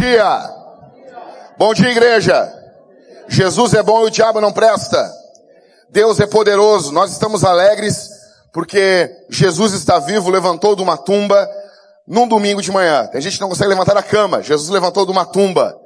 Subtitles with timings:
[0.00, 0.54] dia.
[1.58, 2.50] Bom dia, igreja.
[3.28, 5.12] Jesus é bom e o diabo não presta.
[5.90, 6.90] Deus é poderoso.
[6.90, 8.08] Nós estamos alegres
[8.52, 11.48] porque Jesus está vivo, levantou de uma tumba
[12.08, 13.06] num domingo de manhã.
[13.08, 14.42] Tem gente que não consegue levantar da cama.
[14.42, 15.78] Jesus levantou de uma tumba.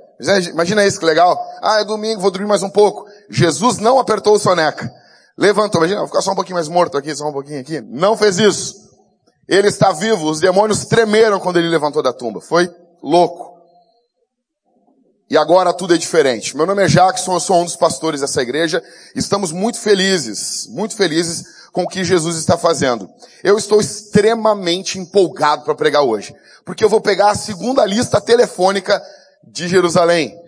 [0.52, 1.36] Imagina isso que legal.
[1.60, 3.06] Ah, é domingo, vou dormir mais um pouco.
[3.28, 4.90] Jesus não apertou o soneca.
[5.36, 5.80] Levantou.
[5.80, 7.80] Imagina, vou ficar só um pouquinho mais morto aqui, só um pouquinho aqui.
[7.80, 8.76] Não fez isso.
[9.48, 10.30] Ele está vivo.
[10.30, 12.40] Os demônios tremeram quando ele levantou da tumba.
[12.40, 12.70] Foi
[13.02, 13.53] louco.
[15.28, 16.56] E agora tudo é diferente.
[16.56, 18.82] Meu nome é Jackson, eu sou um dos pastores dessa igreja.
[19.14, 23.10] Estamos muito felizes, muito felizes com o que Jesus está fazendo.
[23.42, 26.34] Eu estou extremamente empolgado para pregar hoje,
[26.64, 29.02] porque eu vou pegar a segunda lista telefônica
[29.42, 30.38] de Jerusalém.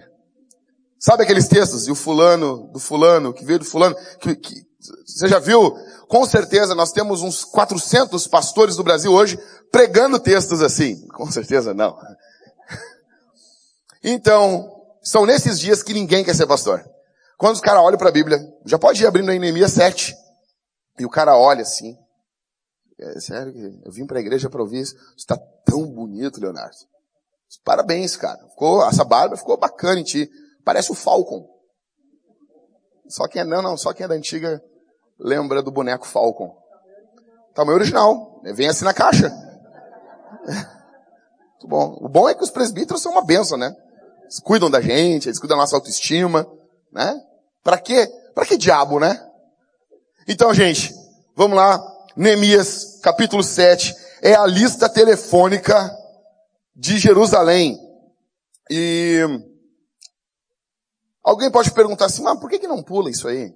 [0.98, 1.86] Sabe aqueles textos?
[1.86, 4.66] E o fulano, do fulano, que veio do fulano, que, que,
[5.04, 5.72] você já viu?
[6.06, 9.38] Com certeza nós temos uns 400 pastores do Brasil hoje
[9.72, 11.06] pregando textos assim.
[11.08, 11.96] Com certeza não.
[14.08, 16.88] Então, são nesses dias que ninguém quer ser pastor.
[17.36, 20.14] Quando os caras olham para a Bíblia, já pode ir abrindo a Neemias 7.
[21.00, 21.98] E o cara olha assim.
[23.00, 23.52] É sério,
[23.84, 24.94] eu vim para a igreja para ouvir isso.
[25.18, 26.76] Está tão bonito, Leonardo.
[27.64, 28.38] Parabéns, cara.
[28.50, 30.30] Ficou, essa barba ficou bacana em ti.
[30.64, 31.44] Parece o Falcon.
[33.08, 34.62] Só quem é, não, não, só quem é da antiga
[35.18, 36.56] lembra do boneco Falcon.
[37.54, 38.40] Tamanho original.
[38.54, 39.28] Vem assim na caixa.
[41.58, 41.98] Muito bom.
[42.00, 43.74] O bom é que os presbíteros são uma benção, né?
[44.26, 46.46] Eles cuidam da gente, eles cuidam da nossa autoestima,
[46.92, 47.18] né?
[47.62, 48.08] Para quê?
[48.34, 49.24] Para que diabo, né?
[50.26, 50.92] Então, gente,
[51.36, 51.80] vamos lá.
[52.16, 55.96] Neemias, capítulo 7, é a lista telefônica
[56.74, 57.78] de Jerusalém.
[58.68, 59.20] E
[61.22, 63.54] alguém pode perguntar assim, mas por que, que não pula isso aí?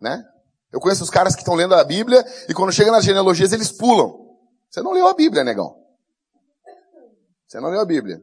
[0.00, 0.22] Né?
[0.70, 3.72] Eu conheço os caras que estão lendo a Bíblia e quando chega nas genealogias eles
[3.72, 4.36] pulam.
[4.68, 5.74] Você não leu a Bíblia, negão.
[7.46, 8.20] Você não leu a Bíblia.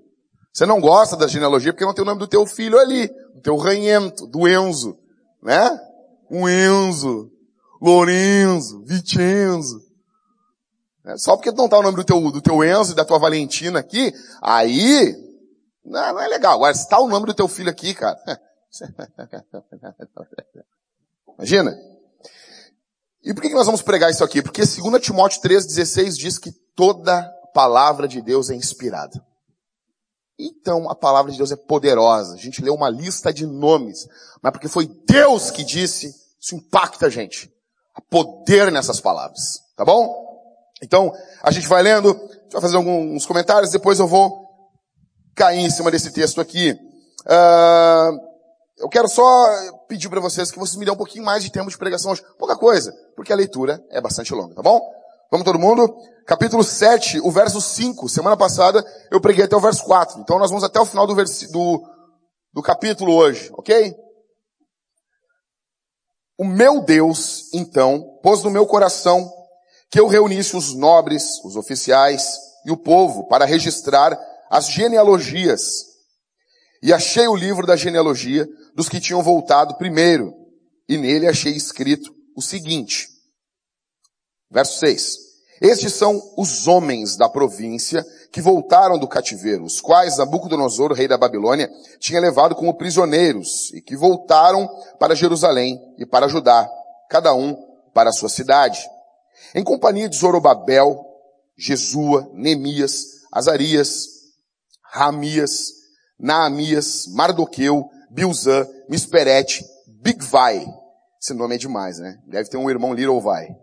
[0.54, 3.42] Você não gosta da genealogia porque não tem o nome do teu filho ali, do
[3.42, 4.96] teu ranhento, do Enzo,
[5.42, 5.80] né?
[6.30, 7.32] Um Enzo,
[7.82, 9.82] Lorenzo, Vicenzo.
[11.04, 13.18] É, só porque não está o nome do teu, do teu Enzo e da tua
[13.18, 14.14] Valentina aqui,
[14.44, 15.16] aí,
[15.84, 16.54] não, não é legal.
[16.54, 18.16] Agora, se está o nome do teu filho aqui, cara,
[21.36, 21.76] imagina.
[23.24, 24.44] E por que nós vamos pregar isso aqui?
[24.44, 29.33] Porque 2 Timóteo 3,16 diz que toda palavra de Deus é inspirada.
[30.44, 32.36] Então a palavra de Deus é poderosa.
[32.36, 34.08] A gente lê uma lista de nomes,
[34.42, 37.52] mas porque foi Deus que disse, isso impacta a gente.
[37.96, 39.62] Há poder nessas palavras.
[39.78, 40.24] Tá bom?
[40.82, 44.44] Então, a gente vai lendo, a gente vai fazer alguns comentários, depois eu vou
[45.36, 46.72] cair em cima desse texto aqui.
[47.26, 48.20] Uh,
[48.78, 49.24] eu quero só
[49.88, 52.24] pedir para vocês que vocês me dêem um pouquinho mais de tempo de pregação hoje.
[52.38, 54.82] Pouca coisa, porque a leitura é bastante longa, tá bom?
[55.34, 55.92] Vamos todo mundo?
[56.28, 58.08] Capítulo 7, o verso 5.
[58.08, 60.22] Semana passada eu preguei até o verso 4.
[60.22, 61.84] Então nós vamos até o final do, do,
[62.54, 63.96] do capítulo hoje, ok?
[66.38, 69.28] O meu Deus, então, pôs no meu coração
[69.90, 74.16] que eu reunisse os nobres, os oficiais e o povo para registrar
[74.52, 75.86] as genealogias.
[76.84, 80.32] E achei o livro da genealogia dos que tinham voltado primeiro.
[80.88, 83.08] E nele achei escrito o seguinte.
[84.52, 85.23] Verso 6.
[85.64, 91.18] Estes são os homens da província que voltaram do cativeiro, os quais Nabucodonosor, rei da
[91.18, 94.68] Babilônia, tinha levado como prisioneiros e que voltaram
[95.00, 96.70] para Jerusalém e para Judá,
[97.10, 97.56] cada um
[97.94, 98.86] para a sua cidade.
[99.56, 101.00] Em companhia de Zorobabel,
[101.58, 104.10] Jesua, Nemias, Azarias,
[104.92, 105.72] Ramias,
[106.20, 110.68] Naamias, Mardoqueu, Bilzã, Misperete, Bigvai.
[111.22, 112.18] Esse nome é demais, né?
[112.28, 113.63] Deve ter um irmão Little Vai.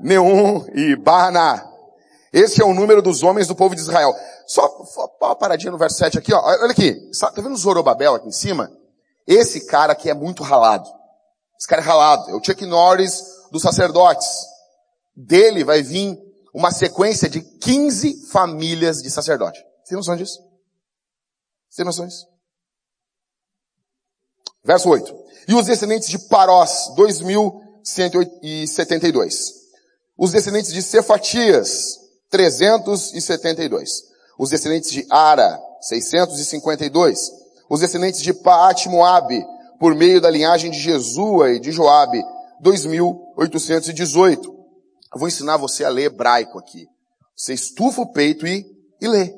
[0.00, 1.64] Neum e Barna.
[2.32, 4.14] Esse é o número dos homens do povo de Israel.
[4.46, 6.40] Só, só uma paradinha no verso 7 aqui, ó.
[6.42, 7.10] Olha aqui.
[7.18, 8.70] Tá vendo o Zorobabel aqui em cima?
[9.26, 10.88] Esse cara aqui é muito ralado.
[11.58, 12.30] Esse cara é ralado.
[12.30, 14.28] É o Chuck Norris dos sacerdotes.
[15.16, 16.18] Dele vai vir
[16.54, 19.58] uma sequência de 15 famílias de sacerdote.
[19.60, 20.38] Você tem noção disso?
[21.68, 22.26] Você tem noção disso?
[24.64, 25.14] Verso 8.
[25.48, 29.58] E os descendentes de Parós, 2172.
[30.18, 31.96] Os descendentes de Cefatias,
[32.28, 34.02] 372.
[34.36, 37.30] Os descendentes de Ara, 652.
[37.70, 39.46] Os descendentes de Paat Moabe,
[39.78, 42.20] por meio da linhagem de Jesua e de Joabe,
[42.60, 44.48] 2818.
[45.14, 46.88] Eu vou ensinar você a ler hebraico aqui.
[47.36, 48.66] Você estufa o peito e,
[49.00, 49.32] e lê.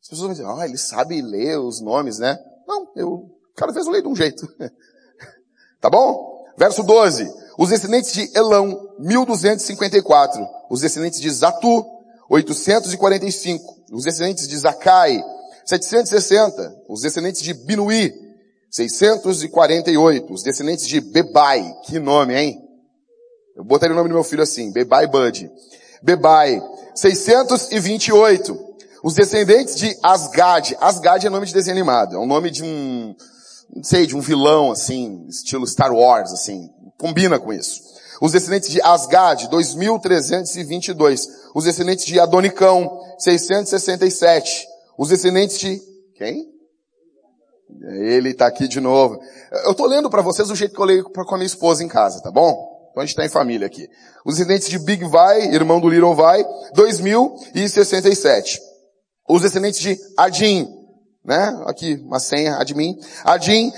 [0.00, 2.38] As pessoas vão dizer, ah, ele sabe ler os nomes, né?
[2.66, 4.46] Não, eu, cada vez eu leio de um jeito.
[5.80, 6.44] tá bom?
[6.58, 7.47] Verso 12.
[7.58, 10.46] Os descendentes de Elão, 1254.
[10.70, 11.84] Os descendentes de Zatu,
[12.30, 13.78] 845.
[13.92, 15.20] Os descendentes de Zacai,
[15.66, 16.84] 760.
[16.88, 18.14] Os descendentes de Binuí,
[18.70, 20.32] 648.
[20.32, 21.74] Os descendentes de Bebai.
[21.84, 22.62] Que nome, hein?
[23.56, 25.50] Eu botaria o nome do meu filho assim, Bebai Bud.
[26.00, 26.62] Bebai,
[26.94, 28.56] 628.
[29.02, 30.76] Os descendentes de Asgad.
[30.80, 32.14] Asgad é nome de desenho animado.
[32.14, 33.16] É um nome de um,
[33.74, 36.70] não sei, de um vilão, assim, estilo Star Wars, assim.
[36.98, 37.80] Combina com isso.
[38.20, 41.26] Os descendentes de Asgad, 2.322.
[41.54, 44.66] Os descendentes de Adonicão, 667.
[44.98, 45.80] Os descendentes de,
[46.16, 46.46] quem?
[47.82, 49.20] Ele está aqui de novo.
[49.64, 51.88] Eu estou lendo para vocês do jeito que eu leio com a minha esposa em
[51.88, 52.88] casa, tá bom?
[52.90, 53.88] Então a gente está em família aqui.
[54.26, 56.44] Os descendentes de Big Vai, irmão do Little Vai,
[56.74, 58.60] 2067.
[59.28, 60.66] Os descendentes de Adim,
[61.24, 61.62] né?
[61.66, 62.98] Aqui, uma senha, Admin.
[63.22, 63.72] Adim,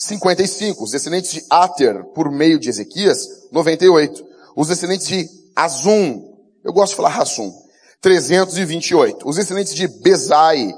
[0.00, 0.82] 655.
[0.82, 4.24] Os descendentes de Ater, por meio de Ezequias, 98.
[4.56, 7.52] Os descendentes de Azum, eu gosto de falar Hassum,
[8.00, 9.28] 328.
[9.28, 10.72] Os descendentes de Bezai,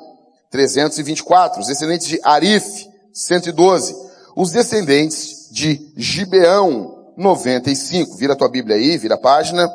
[0.50, 1.60] 324.
[1.60, 3.94] Os descendentes de Arif, 112.
[4.34, 8.16] Os descendentes de Gibeão, 95.
[8.16, 9.70] Vira a tua Bíblia aí, vira a página.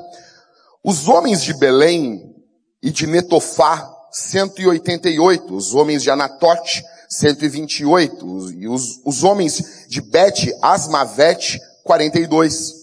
[0.84, 2.36] Os homens de Belém
[2.84, 5.56] e de Netofá, 188.
[5.56, 8.52] Os homens de Anatote, 128.
[8.54, 12.74] E os, os homens de Bet Asmavet, 42.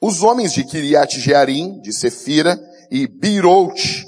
[0.00, 2.58] Os homens de Kiriat Jearim, de Sefira,
[2.90, 4.06] e Birout,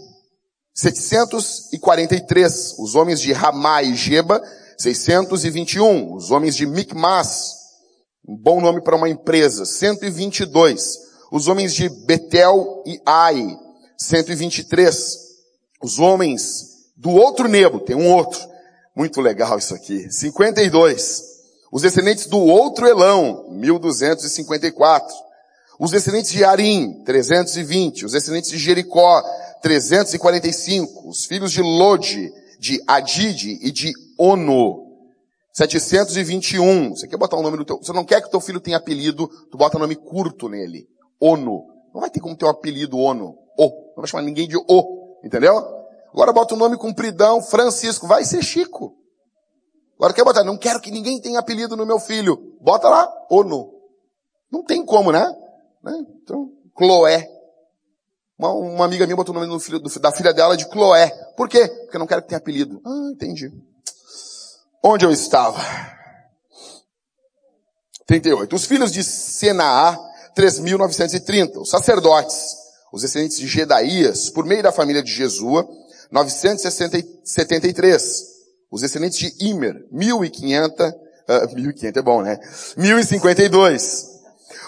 [0.74, 2.76] 743.
[2.78, 4.42] Os homens de Ramá e Geba,
[4.78, 6.14] 621.
[6.14, 7.52] Os homens de Micmas,
[8.26, 10.98] um bom nome para uma empresa, 122.
[11.30, 13.56] Os homens de Betel e Ai,
[13.98, 15.18] 123.
[15.82, 18.51] Os homens do outro Nebo, tem um outro.
[18.94, 20.10] Muito legal isso aqui.
[20.10, 21.22] 52.
[21.70, 25.14] Os descendentes do outro Elão, 1254.
[25.78, 28.04] Os descendentes de Arim, 320.
[28.04, 29.22] Os descendentes de Jericó,
[29.62, 31.08] 345.
[31.08, 34.86] Os filhos de Lode, de Adide e de Ono,
[35.52, 36.90] 721.
[36.90, 38.76] Você quer botar o um nome do teu, você não quer que teu filho tenha
[38.76, 40.86] apelido, tu bota nome curto nele.
[41.20, 41.66] Ono.
[41.94, 43.36] Não vai ter como ter um apelido Ono.
[43.58, 43.68] O.
[43.96, 45.18] Não vai chamar ninguém de O.
[45.24, 45.81] Entendeu?
[46.12, 48.06] Agora bota o um nome compridão, Francisco.
[48.06, 48.94] Vai ser Chico.
[49.96, 52.56] Agora quer botar, não quero que ninguém tenha apelido no meu filho.
[52.60, 53.72] Bota lá, Ono.
[54.50, 55.24] Não tem como, né?
[55.82, 56.04] né?
[56.22, 57.28] Então, Cloé.
[58.38, 61.08] Uma, uma, amiga minha botou o nome filho, do, da filha dela de Cloé.
[61.36, 61.68] Por quê?
[61.68, 62.82] Porque não quero que tenha apelido.
[62.84, 63.52] Ah, entendi.
[64.82, 65.60] Onde eu estava?
[68.06, 68.54] 38.
[68.54, 69.96] Os filhos de Senaá,
[70.36, 71.58] 3.930.
[71.58, 72.56] Os sacerdotes,
[72.92, 75.66] os descendentes de Gedaías, por meio da família de Jesua,
[76.12, 78.32] 973.
[78.70, 80.94] Os descendentes de Imer, 1.500, uh,
[81.56, 82.38] 1.500 é bom, né?
[82.78, 84.12] 1.052.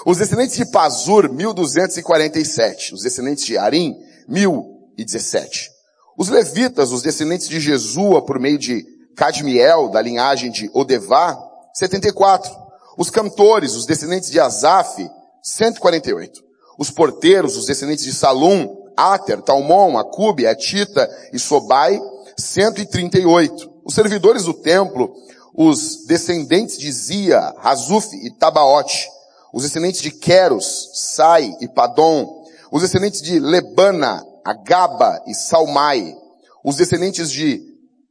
[0.07, 2.93] Os descendentes de Pazur, 1.247.
[2.93, 3.95] Os descendentes de Arim,
[4.29, 5.69] 1.017.
[6.17, 8.85] Os levitas, os descendentes de Jesua, por meio de
[9.17, 11.37] Cadmiel, da linhagem de Odevá,
[11.75, 12.51] 74.
[12.97, 15.09] Os cantores, os descendentes de Asaf,
[15.43, 16.43] 148.
[16.79, 22.01] Os porteiros, os descendentes de Salum, Ater, Talmon, Acube, Atita e Sobai,
[22.39, 23.73] 138.
[23.85, 25.15] Os servidores do templo,
[25.55, 29.09] os descendentes de Zia, Razuf e Tabaote.
[29.53, 32.45] Os descendentes de Queros, Sai e Padom.
[32.73, 36.17] Os descendentes de Lebana, Agaba e Salmai.
[36.65, 37.63] Os descendentes de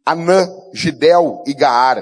[0.05, 2.01] Anã, Gidel e Gaar.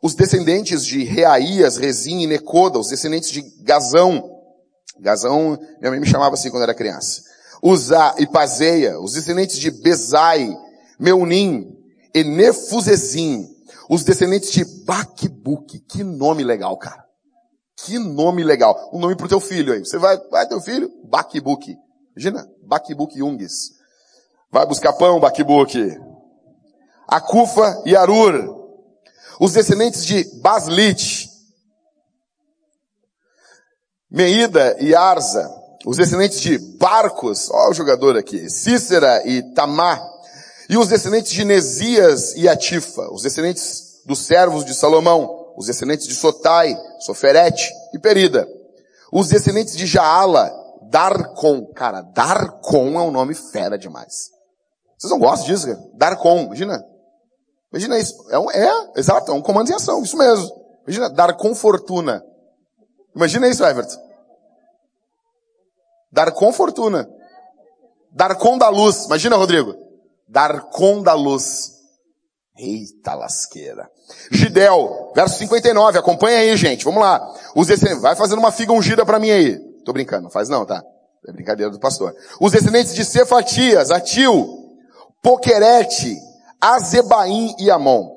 [0.00, 4.30] Os descendentes de Reaías, Rezim e Necoda, os descendentes de Gazão.
[5.00, 7.22] Gazão, minha mãe me chamava assim quando era criança.
[7.62, 10.54] Uzá e Pazeia, os descendentes de Bezai,
[10.98, 11.76] Meunim
[12.14, 13.54] e Nefuzezim.
[13.88, 15.80] Os descendentes de Bakbuk.
[15.80, 17.04] Que nome legal, cara.
[17.76, 18.90] Que nome legal.
[18.92, 19.80] Um nome pro teu filho aí.
[19.80, 20.90] Você vai, vai teu filho?
[21.04, 21.76] Bakbuk.
[22.16, 23.72] Imagina, Bakbuk Yungis.
[24.50, 25.96] Vai buscar pão, Bakbuk.
[27.06, 28.56] Acufa e Arur.
[29.38, 31.28] Os descendentes de Baslit,
[34.10, 35.46] Meida e Arza.
[35.86, 40.04] Os descendentes de Barcos, ó o jogador aqui, Cícera e Tamar.
[40.68, 43.08] E os descendentes de Nesias e Atifa.
[43.12, 45.54] Os descendentes dos servos de Salomão.
[45.56, 48.48] Os descendentes de Sotai, Soferete e Perida.
[49.12, 50.52] Os descendentes de Jaala,
[50.90, 51.66] Darcon.
[51.72, 54.30] Cara, Darcon é um nome fera demais.
[54.98, 55.80] Vocês não gostam disso, cara?
[55.94, 56.84] Darcon, imagina.
[57.72, 58.26] Imagina isso.
[58.30, 60.50] É, um, é, exato, é um comando em ação, isso mesmo.
[60.82, 62.24] Imagina, dar com fortuna.
[63.14, 64.05] Imagina isso, Everton.
[66.16, 67.06] Dar com fortuna.
[68.10, 69.04] Dar com da luz.
[69.04, 69.74] Imagina, Rodrigo.
[70.26, 71.72] Dar com da luz.
[72.56, 73.86] Eita lasqueira.
[74.32, 76.86] Gidel, verso 59, acompanha aí, gente.
[76.86, 77.20] Vamos lá.
[77.54, 79.58] Os descendentes, vai fazendo uma figa ungida para mim aí.
[79.84, 80.82] Tô brincando, não faz não, tá?
[81.28, 82.16] É brincadeira do pastor.
[82.40, 84.74] Os descendentes de Cefatias, Atil,
[85.22, 86.16] Poquerete,
[86.58, 88.08] Azebaim e Amon.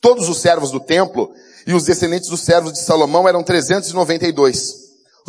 [0.00, 1.30] Todos os servos do templo
[1.66, 4.79] e os descendentes dos servos de Salomão eram 392.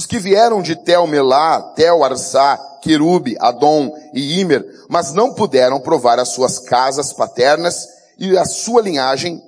[0.01, 5.79] Os que vieram de Tel Melá, Tel Arsá, Querube, Adom e Imer, mas não puderam
[5.79, 9.39] provar as suas casas paternas e a sua linhagem,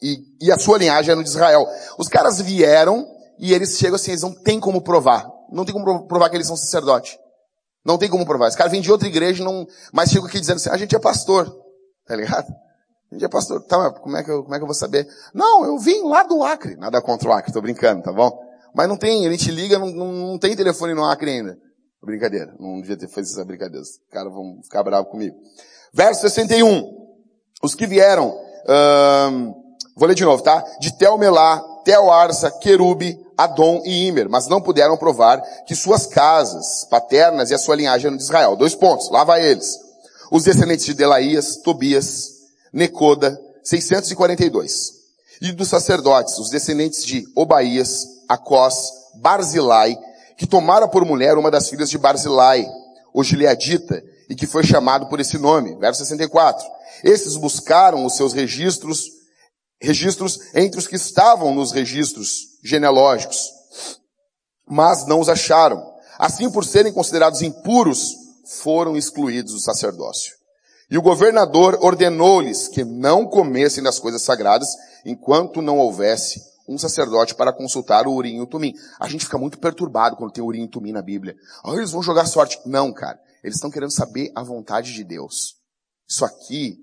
[0.00, 1.66] e, e a sua linhagem era de Israel.
[1.98, 3.04] Os caras vieram
[3.36, 5.28] e eles chegam assim, eles não tem como provar.
[5.50, 7.18] Não tem como provar que eles são sacerdote.
[7.84, 8.46] Não tem como provar.
[8.46, 11.00] Esse cara vem de outra igreja, não, mas chega aqui dizendo assim, a gente é
[11.00, 11.52] pastor.
[12.06, 12.46] Tá ligado?
[13.10, 13.60] A gente é pastor.
[13.64, 15.08] Tá, mas como é que eu, como é que eu vou saber?
[15.34, 16.76] Não, eu vim lá do Acre.
[16.76, 18.43] Nada contra o Acre, tô brincando, tá bom?
[18.74, 21.56] Mas não tem, a gente liga, não, não, tem telefone no Acre ainda.
[22.02, 22.54] Brincadeira.
[22.58, 23.80] Não devia ter feito essa brincadeira.
[23.82, 25.36] Os caras vão ficar bravos comigo.
[25.92, 26.92] Verso 61.
[27.62, 28.36] Os que vieram,
[29.30, 29.54] hum,
[29.96, 30.62] vou ler de novo, tá?
[30.80, 36.06] De Tel Melá, Tel Arsa, Querube, Adom e Imer, mas não puderam provar que suas
[36.06, 38.56] casas paternas e a sua linhagem eram de Israel.
[38.56, 39.78] Dois pontos, lá vai eles.
[40.30, 42.32] Os descendentes de Delaías, Tobias,
[42.72, 44.92] Necoda, 642.
[45.40, 49.96] E dos sacerdotes, os descendentes de Obaías, Acós, Barzilai,
[50.36, 52.66] que tomara por mulher uma das filhas de Barzilai,
[53.12, 55.76] o Gileadita, e que foi chamado por esse nome.
[55.76, 56.66] Verso 64.
[57.02, 59.06] Esses buscaram os seus registros,
[59.80, 63.50] registros entre os que estavam nos registros genealógicos,
[64.66, 65.82] mas não os acharam.
[66.18, 68.14] Assim, por serem considerados impuros,
[68.62, 70.32] foram excluídos do sacerdócio.
[70.90, 74.68] E o governador ordenou-lhes que não comessem das coisas sagradas
[75.04, 78.74] enquanto não houvesse um sacerdote para consultar o Urim e o Tumim.
[78.98, 81.36] A gente fica muito perturbado quando tem Urim e Tumim na Bíblia.
[81.64, 82.58] Ah, eles vão jogar sorte.
[82.64, 83.18] Não, cara.
[83.42, 85.56] Eles estão querendo saber a vontade de Deus.
[86.08, 86.78] Isso aqui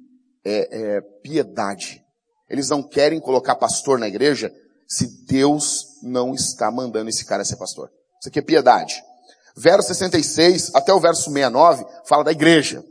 [0.45, 2.03] é, é piedade.
[2.50, 4.53] Eles não querem colocar pastor na igreja
[4.88, 7.89] se Deus não está mandando esse cara ser pastor.
[8.19, 9.01] Isso aqui é piedade.
[9.55, 12.83] Verso 66 até o verso 69 fala da igreja.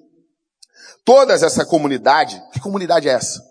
[1.05, 3.43] Toda essa comunidade, que comunidade é essa?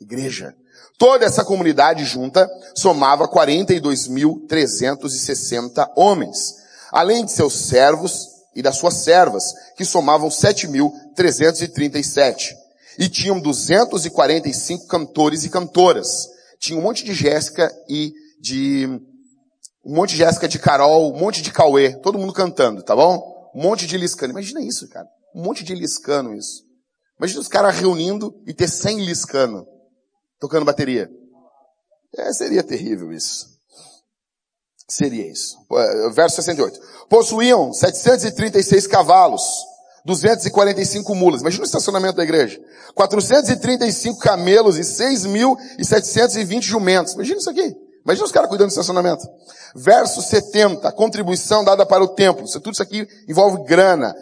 [0.00, 0.56] Igreja.
[1.02, 6.54] Toda essa comunidade junta somava 42.360 homens,
[6.92, 12.54] além de seus servos e das suas servas, que somavam 7.337.
[13.00, 16.28] E tinham 245 cantores e cantoras.
[16.60, 18.86] Tinha um monte de Jéssica e de,
[19.84, 23.50] um monte de Jéssica de Carol, um monte de Cauê, todo mundo cantando, tá bom?
[23.52, 24.34] Um monte de liscano.
[24.34, 25.08] Imagina isso, cara.
[25.34, 26.62] Um monte de liscano isso.
[27.18, 29.66] Imagina os caras reunindo e ter 100 liscano
[30.42, 31.08] tocando bateria.
[32.18, 33.46] É, seria terrível isso.
[34.88, 35.56] Seria isso.
[36.12, 36.80] Verso 68.
[37.08, 39.42] Possuíam 736 cavalos,
[40.04, 41.42] 245 mulas.
[41.42, 42.60] Imagina o estacionamento da igreja.
[42.96, 47.12] 435 camelos e 6.720 jumentos.
[47.14, 47.76] Imagina isso aqui.
[48.04, 49.24] Imagina os caras cuidando do estacionamento.
[49.76, 50.88] Verso 70.
[50.88, 52.44] A contribuição dada para o templo.
[52.50, 54.12] Tudo isso aqui envolve grana.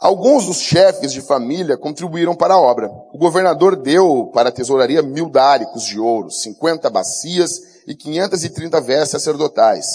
[0.00, 2.90] Alguns dos chefes de família contribuíram para a obra.
[3.12, 9.10] O governador deu para a tesouraria mil dáricos de ouro, 50 bacias e 530 vestes
[9.10, 9.86] sacerdotais.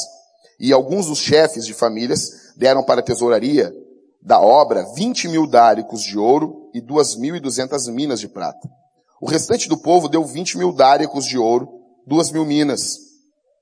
[0.60, 3.74] E alguns dos chefes de famílias deram para a tesouraria
[4.22, 8.70] da obra 20 mil dáricos de ouro e 2.200 minas de prata.
[9.20, 11.68] O restante do povo deu 20 mil dáricos de ouro,
[12.06, 13.00] 2 mil minas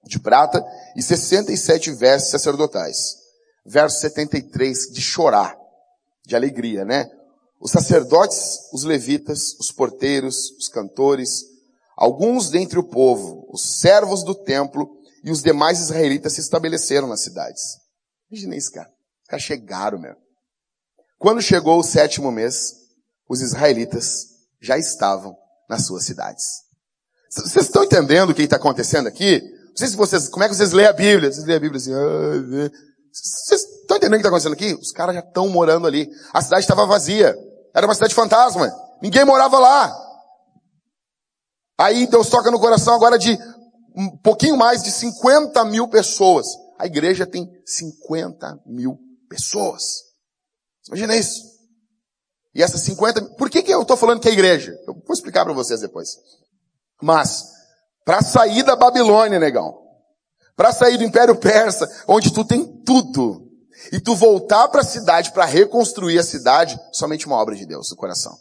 [0.04, 0.62] de prata
[0.94, 3.16] e 67 vestes sacerdotais.
[3.66, 5.63] Verso 73, de chorar
[6.26, 7.10] de alegria, né?
[7.60, 11.44] Os sacerdotes, os levitas, os porteiros, os cantores,
[11.96, 14.90] alguns dentre o povo, os servos do templo
[15.24, 17.62] e os demais israelitas se estabeleceram nas cidades.
[18.30, 18.90] Imagina isso, cara.
[19.24, 20.16] Os caras chegaram, meu.
[21.18, 22.74] Quando chegou o sétimo mês,
[23.30, 24.28] os israelitas
[24.62, 25.36] já estavam
[25.70, 26.44] nas suas cidades.
[27.30, 29.42] Vocês estão entendendo o que está acontecendo aqui?
[29.42, 31.32] Não sei se vocês, como é que vocês lêem a Bíblia?
[31.32, 32.70] Vocês lêem a Bíblia assim, ah,
[33.12, 34.74] vocês estão entendendo o que está acontecendo aqui?
[34.82, 36.10] Os caras já estão morando ali.
[36.34, 37.36] A cidade estava vazia.
[37.74, 38.72] Era uma cidade fantasma.
[39.02, 39.96] Ninguém morava lá.
[41.78, 43.38] Aí Deus toca no coração agora de
[43.96, 46.48] um pouquinho mais de 50 mil pessoas.
[46.80, 48.98] A igreja tem 50 mil
[49.30, 49.84] pessoas.
[50.88, 51.42] Imagina isso.
[52.56, 54.72] E essas 50, por que, que eu estou falando que é igreja?
[54.88, 56.10] Eu vou explicar para vocês depois.
[57.02, 57.44] Mas,
[58.06, 59.76] para sair da Babilônia, negão,
[60.56, 63.53] para sair do Império Persa, onde tu tem tudo,
[63.92, 67.90] e tu voltar para a cidade para reconstruir a cidade, somente uma obra de Deus
[67.90, 68.38] no coração.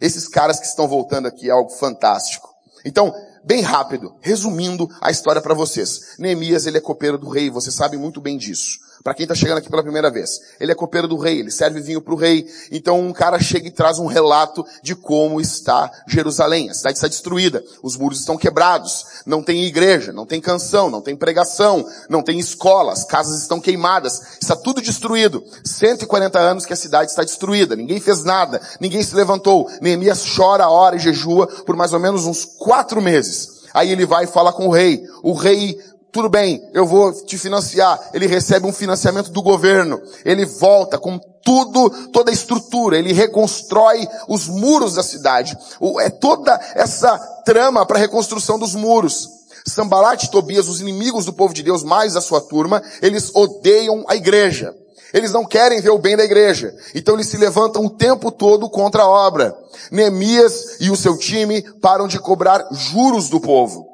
[0.00, 2.48] Esses caras que estão voltando aqui é algo fantástico.
[2.84, 6.16] Então, bem rápido, resumindo a história para vocês.
[6.18, 8.78] Neemias, ele é copeiro do rei, você sabe muito bem disso.
[9.02, 11.80] Para quem está chegando aqui pela primeira vez, ele é copeiro do rei, ele serve
[11.80, 12.46] vinho para o rei.
[12.70, 16.68] Então um cara chega e traz um relato de como está Jerusalém.
[16.68, 21.00] A cidade está destruída, os muros estão quebrados, não tem igreja, não tem canção, não
[21.00, 25.42] tem pregação, não tem escola, as casas estão queimadas, está tudo destruído.
[25.64, 29.70] 140 anos que a cidade está destruída, ninguém fez nada, ninguém se levantou.
[29.80, 33.60] Neemias chora, ora e jejua por mais ou menos uns quatro meses.
[33.72, 35.04] Aí ele vai e fala com o rei.
[35.22, 35.78] O rei
[36.12, 37.98] tudo bem, eu vou te financiar.
[38.12, 40.00] Ele recebe um financiamento do governo.
[40.24, 42.98] Ele volta com tudo, toda a estrutura.
[42.98, 45.56] Ele reconstrói os muros da cidade.
[46.00, 49.28] É toda essa trama para a reconstrução dos muros.
[49.64, 54.04] Sambalat e Tobias, os inimigos do povo de Deus, mais a sua turma, eles odeiam
[54.08, 54.74] a igreja.
[55.12, 56.74] Eles não querem ver o bem da igreja.
[56.92, 59.56] Então eles se levantam o tempo todo contra a obra.
[59.92, 63.89] Neemias e o seu time param de cobrar juros do povo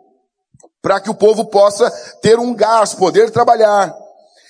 [0.87, 1.90] para que o povo possa
[2.23, 3.93] ter um gás, poder trabalhar.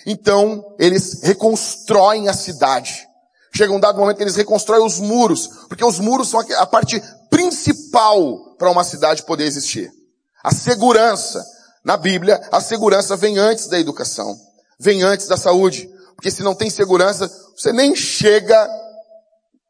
[0.04, 3.08] Então, eles reconstroem a cidade.
[3.54, 7.02] Chega um dado momento que eles reconstroem os muros, porque os muros são a parte
[7.30, 9.90] principal para uma cidade poder existir.
[10.44, 11.42] A segurança.
[11.82, 14.38] Na Bíblia, a segurança vem antes da educação,
[14.78, 15.90] vem antes da saúde.
[16.16, 18.68] Porque se não tem segurança, você nem chega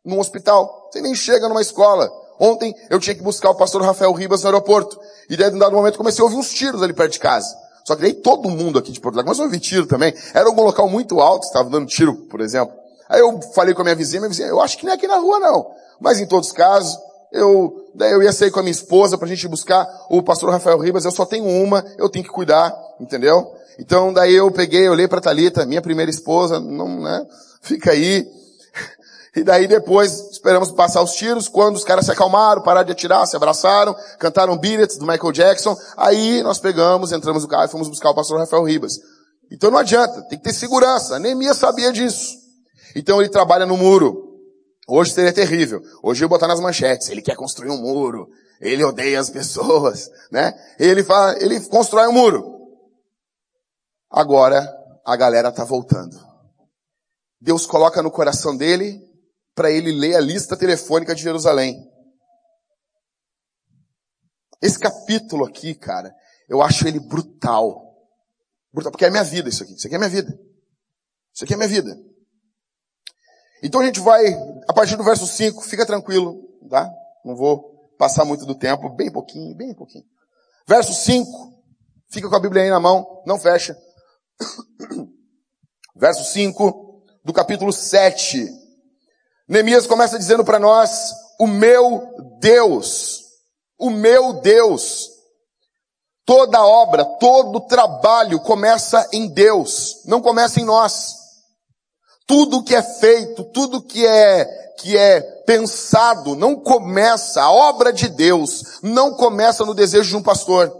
[0.04, 2.10] num hospital, você nem chega numa escola.
[2.38, 4.98] Ontem eu tinha que buscar o pastor Rafael Ribas no aeroporto.
[5.28, 7.56] E daí, num dado momento, comecei a ouvir uns tiros ali perto de casa.
[7.84, 10.12] Só que daí todo mundo aqui de Porto Alegre começou a ouvir tiro também.
[10.34, 12.74] Era um local muito alto, estava dando tiro, por exemplo.
[13.08, 15.06] Aí eu falei com a minha vizinha, minha vizinha, eu acho que nem é aqui
[15.06, 15.70] na rua não.
[16.00, 16.98] Mas em todos os casos,
[17.32, 20.78] eu, daí eu ia sair com a minha esposa pra gente buscar o pastor Rafael
[20.78, 23.54] Ribas, eu só tenho uma, eu tenho que cuidar, entendeu?
[23.78, 27.24] Então daí eu peguei, olhei pra Talita, minha primeira esposa, não, né?
[27.60, 28.26] Fica aí,
[29.36, 33.26] e daí depois esperamos passar os tiros, quando os caras se acalmaram, pararam de atirar,
[33.26, 37.86] se abraçaram, cantaram Beat do Michael Jackson, aí nós pegamos, entramos no carro e fomos
[37.86, 38.98] buscar o pastor Rafael Ribas.
[39.52, 41.18] Então não adianta, tem que ter segurança.
[41.18, 42.34] Neemias sabia disso.
[42.94, 44.40] Então ele trabalha no muro.
[44.88, 45.82] Hoje seria terrível.
[46.02, 48.28] Hoje eu botar nas manchetes, ele quer construir um muro,
[48.58, 50.54] ele odeia as pessoas, né?
[50.78, 52.56] Ele fala, ele constrói um muro.
[54.10, 54.66] Agora
[55.04, 56.16] a galera tá voltando.
[57.38, 59.05] Deus coloca no coração dele
[59.56, 61.82] para ele ler a lista telefônica de Jerusalém.
[64.62, 66.14] Esse capítulo aqui, cara,
[66.46, 67.82] eu acho ele brutal.
[68.70, 69.72] Brutal, porque é minha vida isso aqui.
[69.72, 70.38] Isso aqui é minha vida.
[71.34, 71.98] Isso aqui é minha vida.
[73.62, 74.26] Então a gente vai,
[74.68, 76.92] a partir do verso 5, fica tranquilo, tá?
[77.24, 80.04] Não vou passar muito do tempo, bem pouquinho, bem pouquinho.
[80.68, 81.64] Verso 5,
[82.10, 83.74] fica com a Bíblia aí na mão, não fecha.
[85.96, 88.65] Verso 5 do capítulo 7.
[89.48, 92.08] Neemias começa dizendo para nós, o meu
[92.40, 93.22] Deus,
[93.78, 95.10] o meu Deus.
[96.24, 101.14] Toda obra, todo trabalho começa em Deus, não começa em nós.
[102.26, 104.44] Tudo que é feito, tudo que é,
[104.78, 110.22] que é pensado, não começa, a obra de Deus não começa no desejo de um
[110.22, 110.74] pastor.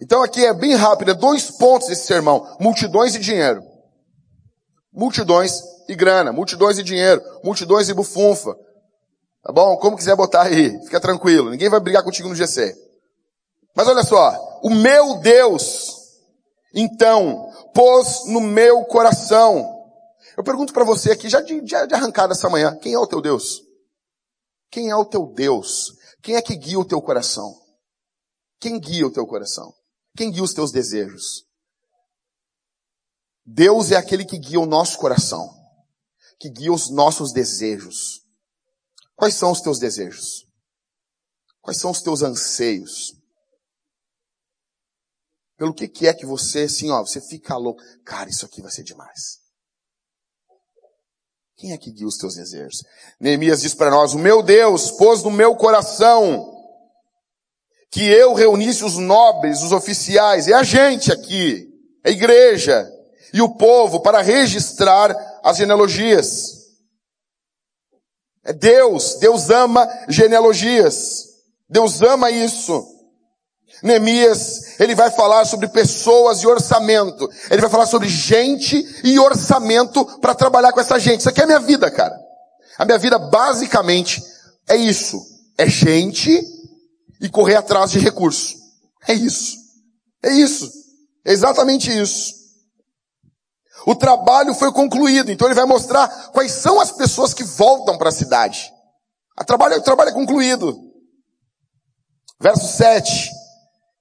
[0.00, 3.62] Então aqui é bem rápido, é dois pontos esse sermão, multidões e dinheiro.
[4.90, 8.56] Multidões e grana, multidões e dinheiro, multidões e bufunfa.
[9.42, 9.76] Tá bom?
[9.76, 11.50] Como quiser botar aí, fica tranquilo.
[11.50, 12.74] Ninguém vai brigar contigo no GC.
[13.74, 16.20] Mas olha só, o meu Deus,
[16.74, 19.68] então, pôs no meu coração.
[20.36, 23.06] Eu pergunto para você aqui, já de, de, de arrancada essa manhã, quem é o
[23.06, 23.62] teu Deus?
[24.70, 25.92] Quem é o teu Deus?
[26.22, 27.52] Quem é que guia o teu coração?
[28.60, 29.74] Quem guia o teu coração?
[30.16, 31.44] Quem guia os teus desejos?
[33.44, 35.61] Deus é aquele que guia o nosso coração
[36.42, 38.20] que guia os nossos desejos.
[39.14, 40.44] Quais são os teus desejos?
[41.60, 43.14] Quais são os teus anseios?
[45.56, 47.80] Pelo que, que é que você, assim, ó, você fica louco?
[48.04, 49.38] Cara, isso aqui vai ser demais.
[51.56, 52.82] Quem é que guia os teus desejos?
[53.20, 56.50] Neemias diz para nós, o meu Deus pôs no meu coração
[57.92, 61.68] que eu reunisse os nobres, os oficiais, é a gente aqui,
[62.04, 62.90] a igreja
[63.32, 66.62] e o povo para registrar as genealogias.
[68.44, 71.28] É Deus, Deus ama genealogias.
[71.68, 72.86] Deus ama isso.
[73.82, 77.28] Neemias, ele vai falar sobre pessoas e orçamento.
[77.50, 81.20] Ele vai falar sobre gente e orçamento para trabalhar com essa gente.
[81.20, 82.16] Isso aqui é a minha vida, cara.
[82.78, 84.22] A minha vida basicamente
[84.68, 85.20] é isso.
[85.58, 86.30] É gente
[87.20, 88.54] e correr atrás de recurso.
[89.06, 89.56] É isso.
[90.22, 90.70] É isso.
[91.24, 92.41] É exatamente isso.
[93.86, 98.08] O trabalho foi concluído, então ele vai mostrar quais são as pessoas que voltam para
[98.08, 98.72] a cidade.
[99.40, 100.78] O trabalho, o trabalho é concluído.
[102.40, 103.30] Verso 7.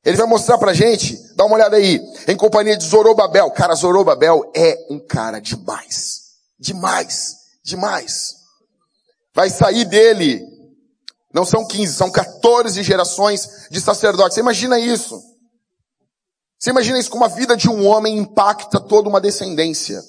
[0.03, 3.51] Ele vai mostrar pra gente, dá uma olhada aí, em companhia de Zorobabel.
[3.51, 6.21] Cara, Zorobabel é um cara demais.
[6.59, 7.35] Demais.
[7.63, 8.35] Demais.
[9.33, 10.43] Vai sair dele.
[11.33, 14.35] Não são 15, são 14 gerações de sacerdotes.
[14.35, 15.21] Você imagina isso?
[16.61, 19.99] Você imagina isso como a vida de um homem impacta toda uma descendência.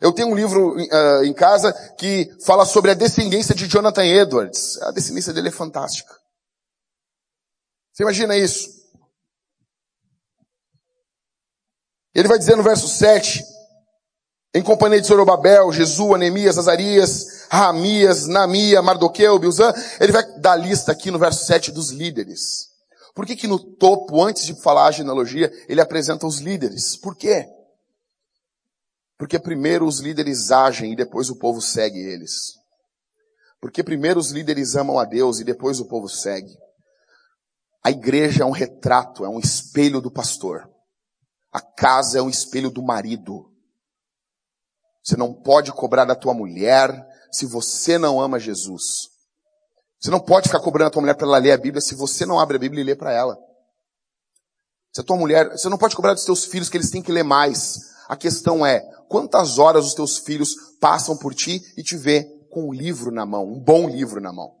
[0.00, 4.82] Eu tenho um livro uh, em casa que fala sobre a descendência de Jonathan Edwards.
[4.82, 6.12] A descendência dele é fantástica.
[7.92, 8.68] Você imagina isso?
[12.12, 13.44] Ele vai dizer no verso 7,
[14.56, 20.90] em companhia de Zorobabel, Jesus, Anemias, Azarias, Ramias, Namia, Mardoqueu, Bilzan, ele vai dar lista
[20.90, 22.73] aqui no verso 7 dos líderes.
[23.14, 26.96] Por que que no topo, antes de falar a genealogia, ele apresenta os líderes?
[26.96, 27.46] Por quê?
[29.16, 32.54] Porque primeiro os líderes agem e depois o povo segue eles.
[33.60, 36.52] Porque primeiro os líderes amam a Deus e depois o povo segue.
[37.82, 40.68] A igreja é um retrato, é um espelho do pastor.
[41.52, 43.48] A casa é um espelho do marido.
[45.02, 46.90] Você não pode cobrar da tua mulher
[47.30, 49.13] se você não ama Jesus.
[50.04, 52.26] Você não pode ficar cobrando a tua mulher para ela ler a Bíblia se você
[52.26, 53.38] não abre a Bíblia e lê para ela.
[54.92, 57.10] Se a tua mulher, você não pode cobrar dos teus filhos que eles têm que
[57.10, 57.78] ler mais.
[58.06, 62.68] A questão é, quantas horas os teus filhos passam por ti e te vê com
[62.68, 64.52] um livro na mão, um bom livro na mão?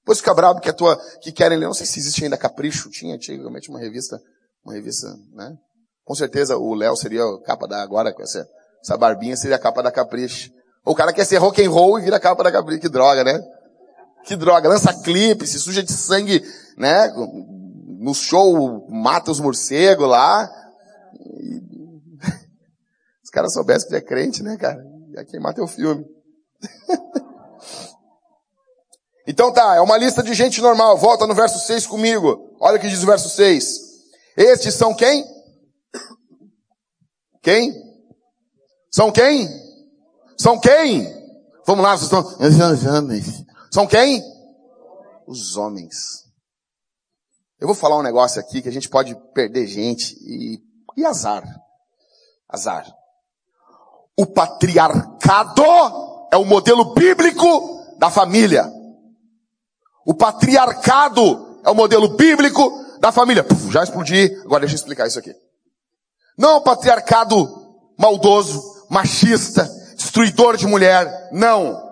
[0.00, 2.88] Depois fica bravo que a tua, que querem ler, não sei se existe ainda Capricho,
[2.88, 4.18] tinha antigamente uma revista,
[4.64, 5.54] uma revista, né?
[6.02, 8.48] Com certeza o Léo seria a capa da, agora com essa,
[8.82, 10.50] essa barbinha seria a capa da Capricho.
[10.82, 13.22] O cara quer ser rock and roll e vira a capa da Capricho, que droga,
[13.22, 13.38] né?
[14.26, 16.42] Que droga, lança clipe, se suja de sangue,
[16.76, 17.12] né?
[18.00, 20.50] No show mata os morcegos lá.
[21.14, 21.62] E...
[23.22, 24.84] Os caras soubessem que é crente, né, cara?
[25.14, 26.04] Ia queimar teu filme.
[29.28, 30.96] Então tá, é uma lista de gente normal.
[30.96, 32.54] Volta no verso 6 comigo.
[32.60, 33.80] Olha o que diz o verso 6.
[34.36, 35.24] Estes são quem?
[37.42, 37.74] Quem?
[38.88, 39.48] São quem?
[40.38, 41.12] São quem?
[41.66, 42.20] Vamos lá, vocês estão.
[42.22, 43.44] Os homens.
[43.76, 44.24] São quem?
[45.26, 46.24] Os homens.
[47.60, 50.58] Eu vou falar um negócio aqui que a gente pode perder gente e,
[50.96, 51.44] e azar.
[52.48, 52.90] Azar.
[54.16, 55.62] O patriarcado
[56.32, 58.66] é o modelo bíblico da família.
[60.06, 63.44] O patriarcado é o modelo bíblico da família.
[63.44, 65.34] Puf, já explodi, agora deixa eu explicar isso aqui.
[66.38, 67.46] Não é o patriarcado
[67.98, 71.28] maldoso, machista, destruidor de mulher.
[71.30, 71.85] Não.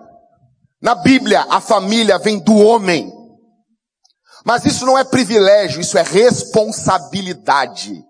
[0.85, 3.11] Na Bíblia, a família vem do homem.
[4.45, 8.05] Mas isso não é privilégio, isso é responsabilidade.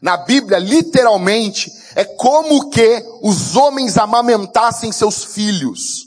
[0.00, 6.04] Na Bíblia, literalmente, é como que os homens amamentassem seus filhos.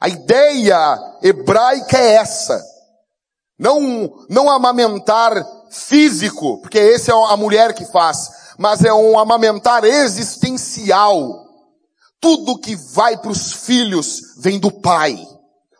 [0.00, 2.58] A ideia hebraica é essa.
[3.58, 5.34] Não, não amamentar
[5.70, 11.49] físico, porque esse é a mulher que faz, mas é um amamentar existencial.
[12.20, 15.16] Tudo que vai para os filhos vem do pai.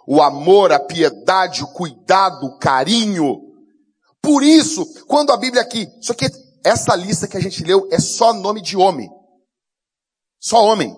[0.07, 3.41] O amor, a piedade, o cuidado, o carinho.
[4.23, 6.27] Por isso, quando a Bíblia aqui, só que
[6.65, 9.09] essa lista que a gente leu é só nome de homem.
[10.41, 10.97] Só homem.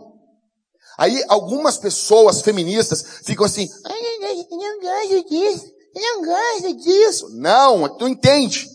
[0.99, 7.29] Aí algumas pessoas feministas ficam assim, eu não gosto disso, eu não gosto disso.
[7.31, 8.69] Não, tu entende.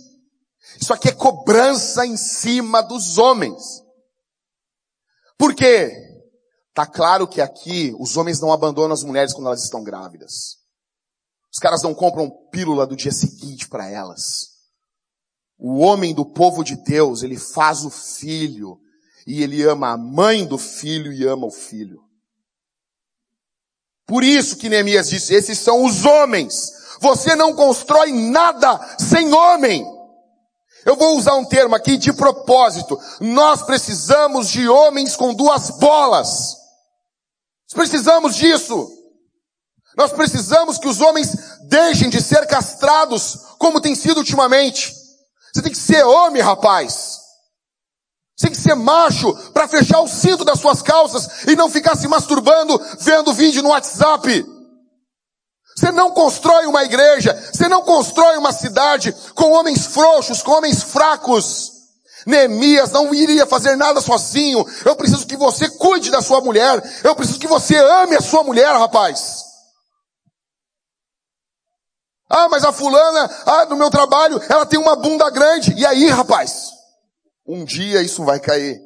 [0.80, 3.82] Isso aqui é cobrança em cima dos homens.
[5.38, 6.07] Por quê?
[6.77, 10.57] Tá claro que aqui os homens não abandonam as mulheres quando elas estão grávidas.
[11.51, 14.49] Os caras não compram pílula do dia seguinte para elas.
[15.57, 18.77] O homem do povo de Deus, ele faz o filho
[19.25, 21.99] e ele ama a mãe do filho e ama o filho.
[24.05, 26.73] Por isso que Neemias disse, esses são os homens.
[27.01, 29.83] Você não constrói nada sem homem.
[30.85, 32.99] Eu vou usar um termo aqui de propósito.
[33.19, 36.66] Nós precisamos de homens com duas bolas.
[37.67, 38.89] Nós precisamos disso.
[39.97, 41.36] Nós precisamos que os homens
[41.67, 44.93] deixem de ser castrados como tem sido ultimamente.
[45.53, 47.19] Você tem que ser homem, rapaz.
[48.38, 51.95] Você tem que ser macho para fechar o cinto das suas calças e não ficar
[51.95, 54.45] se masturbando vendo vídeo no WhatsApp.
[55.75, 60.84] Você não constrói uma igreja, você não constrói uma cidade com homens frouxos, com homens
[60.84, 61.76] fracos.
[62.27, 64.65] Neemias não iria fazer nada sozinho.
[64.83, 66.83] Eu preciso que você cuide da sua mulher.
[67.01, 69.45] Eu preciso que você ame a sua mulher, rapaz.
[72.29, 75.73] Ah, mas a fulana, ah, no meu trabalho, ela tem uma bunda grande.
[75.75, 76.71] E aí, rapaz?
[77.47, 78.77] Um dia isso vai cair.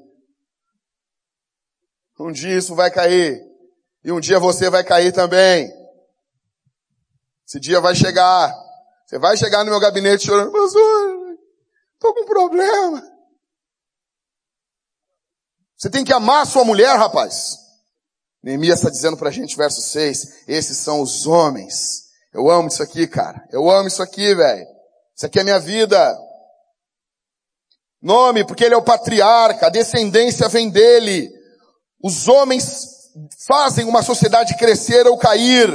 [2.20, 3.42] Um dia isso vai cair.
[4.04, 5.68] E um dia você vai cair também.
[7.48, 8.54] Esse dia vai chegar.
[9.08, 11.38] Você vai chegar no meu gabinete chorando, pastor,
[12.00, 13.11] tô com problema.
[15.82, 17.58] Você tem que amar a sua mulher, rapaz.
[18.44, 22.04] Neemias está dizendo pra gente, verso 6, esses são os homens.
[22.32, 23.44] Eu amo isso aqui, cara.
[23.52, 24.64] Eu amo isso aqui, velho.
[25.16, 26.16] Isso aqui é minha vida.
[28.00, 31.28] Nome, porque ele é o patriarca, a descendência vem dele.
[32.04, 33.10] Os homens
[33.48, 35.68] fazem uma sociedade crescer ou cair.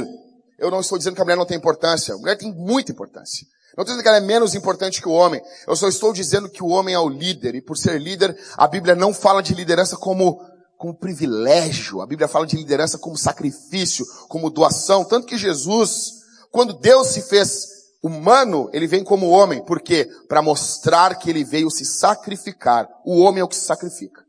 [0.57, 2.13] Eu não estou dizendo que a mulher não tem importância.
[2.13, 3.45] A mulher tem muita importância.
[3.77, 5.39] Não estou dizendo que ela é menos importante que o homem.
[5.67, 7.53] Eu só estou dizendo que o homem é o líder.
[7.53, 10.41] E por ser líder, a Bíblia não fala de liderança como,
[10.75, 12.01] como privilégio.
[12.01, 15.05] A Bíblia fala de liderança como sacrifício, como doação.
[15.05, 16.13] Tanto que Jesus,
[16.51, 17.67] quando Deus se fez
[18.01, 19.63] humano, ele vem como homem.
[19.63, 20.09] Por quê?
[20.27, 22.89] Para mostrar que ele veio se sacrificar.
[23.05, 24.23] O homem é o que se sacrifica.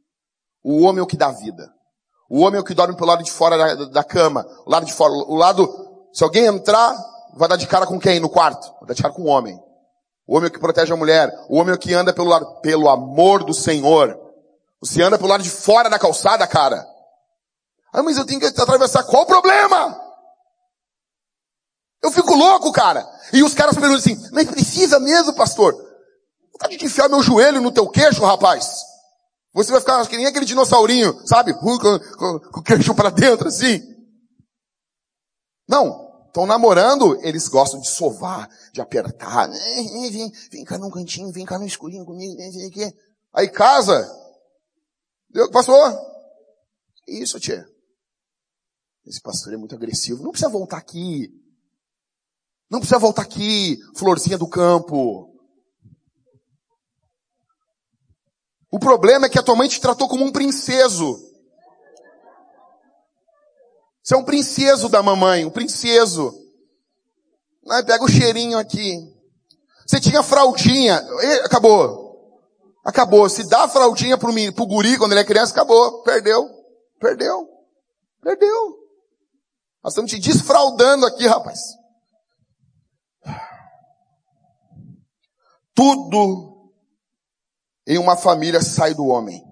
[0.62, 1.70] O homem é o que dá vida.
[2.28, 4.44] O homem é o que dorme pelo lado de fora da, da cama.
[4.66, 5.66] O lado de fora, o lado,
[6.12, 6.94] se alguém entrar,
[7.38, 8.70] vai dar de cara com quem no quarto?
[8.80, 9.58] Vai dar de cara com o homem.
[10.26, 11.32] O homem é que protege a mulher.
[11.48, 14.18] O homem é que anda pelo lado, pelo amor do Senhor.
[14.80, 16.84] Você anda pelo lado de fora da calçada, cara.
[17.92, 19.04] Ah, mas eu tenho que atravessar.
[19.04, 19.98] Qual o problema?
[22.02, 23.08] Eu fico louco, cara.
[23.32, 25.74] E os caras perguntam assim, mas precisa mesmo, pastor?
[26.52, 28.84] Vontade de enfiar meu joelho no teu queixo, rapaz.
[29.54, 31.54] Você vai ficar que nem aquele dinossaurinho, sabe?
[31.54, 33.80] Com, com, com o queixo para dentro, assim.
[35.68, 36.07] Não.
[36.38, 39.50] Estão namorando, eles gostam de sovar, de apertar.
[39.50, 42.36] Vem, vem cá num cantinho, vem cá no escurinho comigo.
[43.34, 44.08] Aí casa.
[45.28, 45.76] Deu, passou.
[47.08, 47.66] Isso, tia.
[49.04, 50.22] Esse pastor é muito agressivo.
[50.22, 51.28] Não precisa voltar aqui.
[52.70, 55.34] Não precisa voltar aqui, florzinha do campo.
[58.70, 61.18] O problema é que a tua mãe te tratou como um princeso.
[64.08, 66.32] Você é um princeso da mamãe, um princeso.
[67.86, 68.96] Pega o cheirinho aqui.
[69.86, 70.96] Você tinha fraldinha,
[71.44, 72.42] acabou.
[72.82, 73.28] Acabou.
[73.28, 76.02] Se dá fraldinha pro, pro guri quando ele é criança, acabou.
[76.04, 76.48] Perdeu.
[76.98, 77.46] Perdeu.
[78.22, 78.78] Perdeu.
[79.84, 81.60] Nós estamos te desfraudando aqui, rapaz.
[85.74, 86.72] Tudo
[87.86, 89.44] em uma família sai do homem.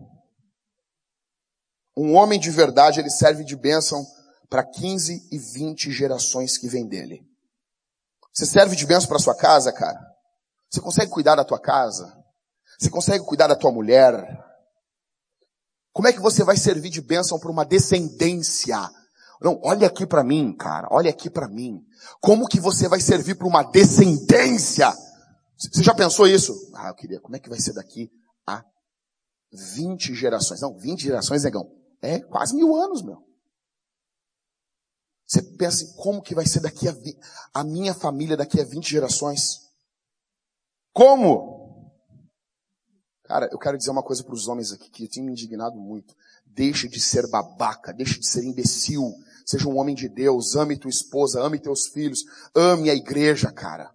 [1.95, 4.16] Um homem de verdade, ele serve de bênção
[4.49, 7.23] para 15 e 20 gerações que vêm dele.
[8.33, 9.99] Você serve de bênção para sua casa, cara?
[10.71, 12.13] Você consegue cuidar da tua casa?
[12.79, 14.13] Você consegue cuidar da tua mulher?
[15.93, 18.79] Como é que você vai servir de bênção para uma descendência?
[19.41, 20.89] Não, olha aqui para mim, cara.
[20.91, 21.81] Olha aqui para mim.
[22.21, 24.93] Como que você vai servir para uma descendência?
[25.57, 26.55] Você já pensou isso?
[26.75, 28.11] Ah, eu queria, como é que vai ser daqui
[28.47, 28.63] a
[29.75, 30.61] 20 gerações?
[30.61, 31.67] Não, 20 gerações, negão.
[32.03, 33.26] É quase mil anos, meu.
[35.27, 36.95] Você pensa em como que vai ser daqui a,
[37.53, 39.67] a minha família daqui a 20 gerações?
[40.93, 41.93] Como?
[43.25, 46.15] Cara, eu quero dizer uma coisa para os homens aqui que tem me indignado muito.
[46.47, 49.13] Deixe de ser babaca, deixe de ser imbecil.
[49.45, 52.21] Seja um homem de Deus, ame tua esposa, ame teus filhos,
[52.55, 53.93] ame a igreja, cara.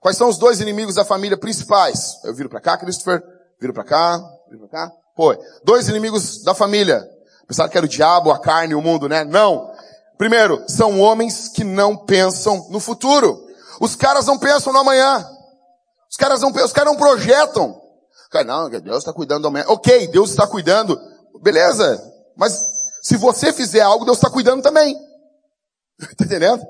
[0.00, 2.22] Quais são os dois inimigos da família principais?
[2.22, 3.22] Eu viro para cá, Christopher.
[3.60, 4.92] Viro para cá, viro para cá.
[5.16, 5.36] Foi.
[5.64, 7.04] Dois inimigos da família.
[7.46, 9.24] Pensaram que era o diabo, a carne, o mundo, né?
[9.24, 9.72] Não.
[10.18, 13.44] Primeiro, são homens que não pensam no futuro.
[13.80, 15.28] Os caras não pensam no amanhã.
[16.10, 17.80] Os caras não, os caras não projetam.
[18.30, 19.64] Cara, não, Deus está cuidando do amanhã.
[19.68, 21.00] Ok, Deus está cuidando.
[21.42, 22.02] Beleza.
[22.36, 22.58] Mas
[23.02, 24.96] se você fizer algo, Deus está cuidando também.
[26.16, 26.62] Tá entendendo?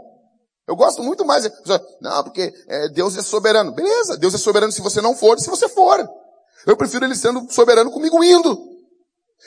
[0.69, 1.49] Eu gosto muito mais.
[2.01, 3.73] Não, porque é, Deus é soberano.
[3.73, 6.09] Beleza, Deus é soberano se você não for se você for.
[6.67, 8.76] Eu prefiro ele sendo soberano comigo indo.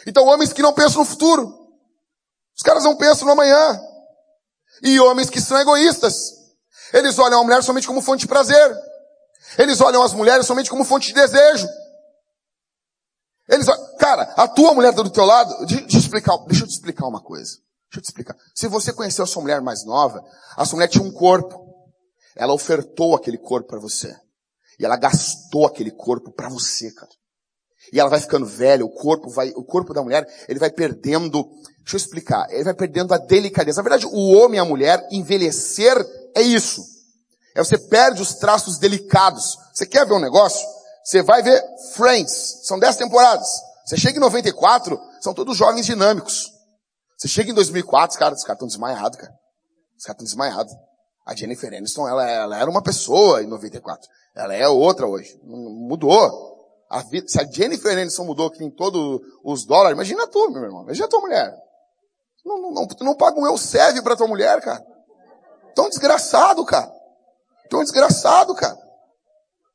[0.06, 1.54] Então, homens que não pensam no futuro.
[2.56, 3.80] Os caras não pensam no amanhã.
[4.84, 6.32] E homens que são egoístas.
[6.93, 8.78] Eles olham a mulher somente como fonte de prazer.
[9.58, 11.67] Eles olham as mulheres somente como fonte de desejo.
[13.47, 13.65] Eles,
[13.97, 15.65] cara, a tua mulher está do teu lado.
[15.65, 17.58] Deixa eu, explicar, deixa eu te explicar uma coisa.
[17.89, 18.36] Deixa eu te explicar.
[18.54, 20.23] Se você conheceu a sua mulher mais nova,
[20.56, 21.67] a sua mulher tinha um corpo.
[22.36, 24.15] Ela ofertou aquele corpo para você.
[24.80, 27.12] E ela gastou aquele corpo para você, cara.
[27.91, 31.43] E ela vai ficando velha, o corpo vai, o corpo da mulher, ele vai perdendo,
[31.80, 33.82] deixa eu explicar, ele vai perdendo a delicadeza.
[33.82, 35.95] Na verdade, o homem e a mulher, envelhecer
[36.36, 36.84] é isso.
[37.56, 39.58] É você perde os traços delicados.
[39.73, 40.65] Você quer ver um negócio?
[41.04, 41.62] Você vai ver
[41.95, 43.47] Friends, são dez temporadas.
[43.86, 46.52] Você chega em 94, são todos jovens dinâmicos.
[47.17, 49.34] Você chega em 2004, cara, os caras estão desmaiados, cara.
[49.97, 50.73] Os caras estão desmaiados.
[51.25, 54.08] A Jennifer Aniston, ela, ela era uma pessoa em 94.
[54.36, 55.38] Ela é outra hoje.
[55.43, 56.59] Mudou.
[56.89, 60.63] A vida, se a Jennifer Aniston mudou que em todos os dólares, imagina tu, meu
[60.63, 60.84] irmão.
[60.84, 61.56] Imagina tua mulher.
[62.43, 64.84] Não, não, não, tu não paga um eu serve pra tua mulher, cara.
[65.75, 66.91] Tão desgraçado, cara.
[67.71, 68.78] Um desgraçado, cara.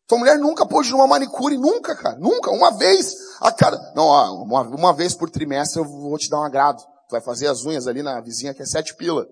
[0.06, 2.16] Tua mulher nunca pôde ir numa manicure, nunca, cara.
[2.16, 2.50] Nunca.
[2.50, 3.92] Uma vez a cada.
[3.94, 4.08] Não,
[4.42, 6.82] uma, uma vez por trimestre eu vou te dar um agrado.
[7.08, 9.26] Tu vai fazer as unhas ali na vizinha que é sete pila.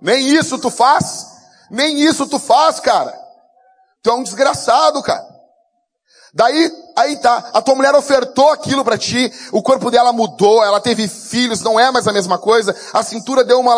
[0.00, 1.26] Nem isso tu faz.
[1.70, 3.16] Nem isso tu faz, cara.
[4.02, 5.26] Tu é um desgraçado, cara.
[6.32, 10.80] Daí, aí tá, a tua mulher ofertou aquilo para ti, o corpo dela mudou, ela
[10.80, 13.74] teve filhos, não é mais a mesma coisa, a cintura deu uma,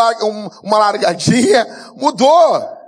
[0.63, 2.81] uma largadinha, mudou.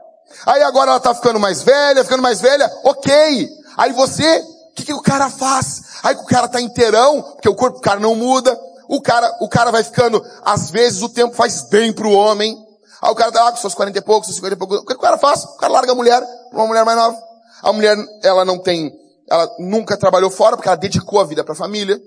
[0.46, 3.48] Aí agora ela tá ficando mais velha, ficando mais velha, ok.
[3.76, 4.38] Aí você,
[4.70, 5.82] o que, que o cara faz?
[6.02, 9.48] Aí o cara tá inteirão, porque o corpo do cara não muda, o cara, o
[9.48, 12.56] cara vai ficando, às vezes o tempo faz bem pro homem.
[13.02, 14.86] Aí o cara tá lá com seus 40 e poucos, seus 50 e poucos, o
[14.86, 15.44] que o cara faz?
[15.44, 17.22] O cara larga a mulher, uma mulher mais nova.
[17.62, 19.01] A mulher, ela não tem
[19.32, 21.98] ela nunca trabalhou fora porque ela dedicou a vida para a família.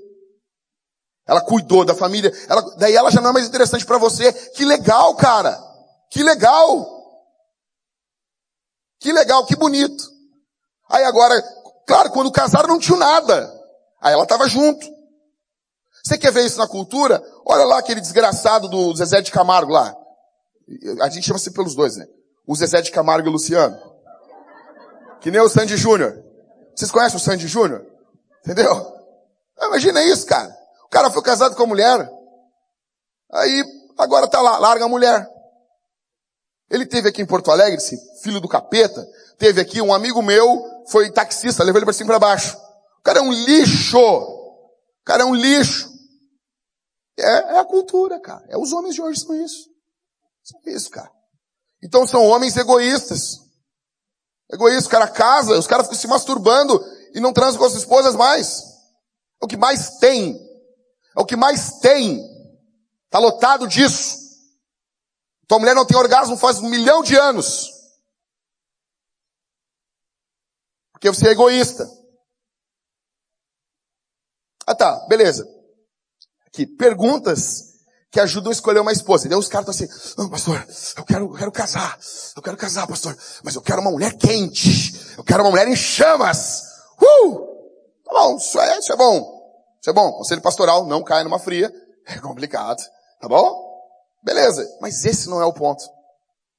[1.28, 2.32] Ela cuidou da família.
[2.48, 4.32] Ela, daí ela já não é mais interessante para você.
[4.52, 5.60] Que legal, cara.
[6.12, 6.88] Que legal.
[9.00, 10.04] Que legal, que bonito.
[10.88, 11.42] Aí agora,
[11.88, 13.52] claro, quando casaram não tinha nada.
[14.00, 14.86] Aí ela estava junto.
[16.04, 17.24] Você quer ver isso na cultura?
[17.44, 19.96] Olha lá aquele desgraçado do Zezé de Camargo lá.
[21.02, 22.06] A gente chama-se pelos dois, né?
[22.46, 23.76] O Zezé de Camargo e o Luciano.
[25.22, 26.24] Que nem o Sandy Júnior.
[26.76, 27.86] Vocês conhecem o Sandy Júnior?
[28.44, 28.94] Entendeu?
[29.62, 30.56] Imagina isso, cara.
[30.86, 32.10] O cara foi casado com a mulher.
[33.32, 33.64] Aí,
[33.98, 35.28] agora tá lá, larga a mulher.
[36.70, 39.08] Ele teve aqui em Porto Alegre, esse filho do capeta,
[39.38, 42.58] teve aqui um amigo meu, foi taxista, levou ele para cima e para baixo.
[43.00, 44.00] O cara é um lixo.
[44.00, 45.90] O cara é um lixo.
[47.18, 48.46] É, é a cultura, cara.
[48.50, 49.70] É os homens de hoje são isso.
[50.44, 51.12] São isso, cara.
[51.84, 53.45] Então são homens egoístas.
[54.52, 56.80] Egoísta, o cara casa, os caras ficam se masturbando
[57.14, 58.62] e não transam com as esposas mais.
[59.42, 60.36] É o que mais tem.
[61.18, 62.22] É o que mais tem.
[63.10, 64.18] Tá lotado disso.
[65.48, 67.72] Tua mulher não tem orgasmo faz um milhão de anos.
[70.92, 71.88] Porque você é egoísta.
[74.66, 75.48] Ah tá, beleza.
[76.48, 77.75] Aqui, perguntas
[78.12, 79.28] que ajudam a escolher uma esposa.
[79.28, 80.66] Então os caras estão assim, não, pastor,
[80.98, 81.98] eu quero, eu quero casar,
[82.36, 85.76] eu quero casar, pastor, mas eu quero uma mulher quente, eu quero uma mulher em
[85.76, 86.64] chamas.
[87.02, 87.56] Uh!
[88.06, 89.36] Tá bom, isso é, isso é bom.
[89.82, 90.12] Isso é bom.
[90.14, 91.72] Conselho pastoral, não cai numa fria.
[92.08, 92.84] É complicado.
[93.20, 93.66] Tá bom?
[94.24, 94.64] Beleza.
[94.80, 95.84] Mas esse não é o ponto.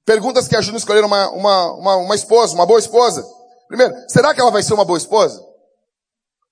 [0.05, 3.25] Perguntas que ajudam a escolher uma, uma, uma, uma esposa, uma boa esposa.
[3.69, 5.41] Primeiro, será que ela vai ser uma boa esposa?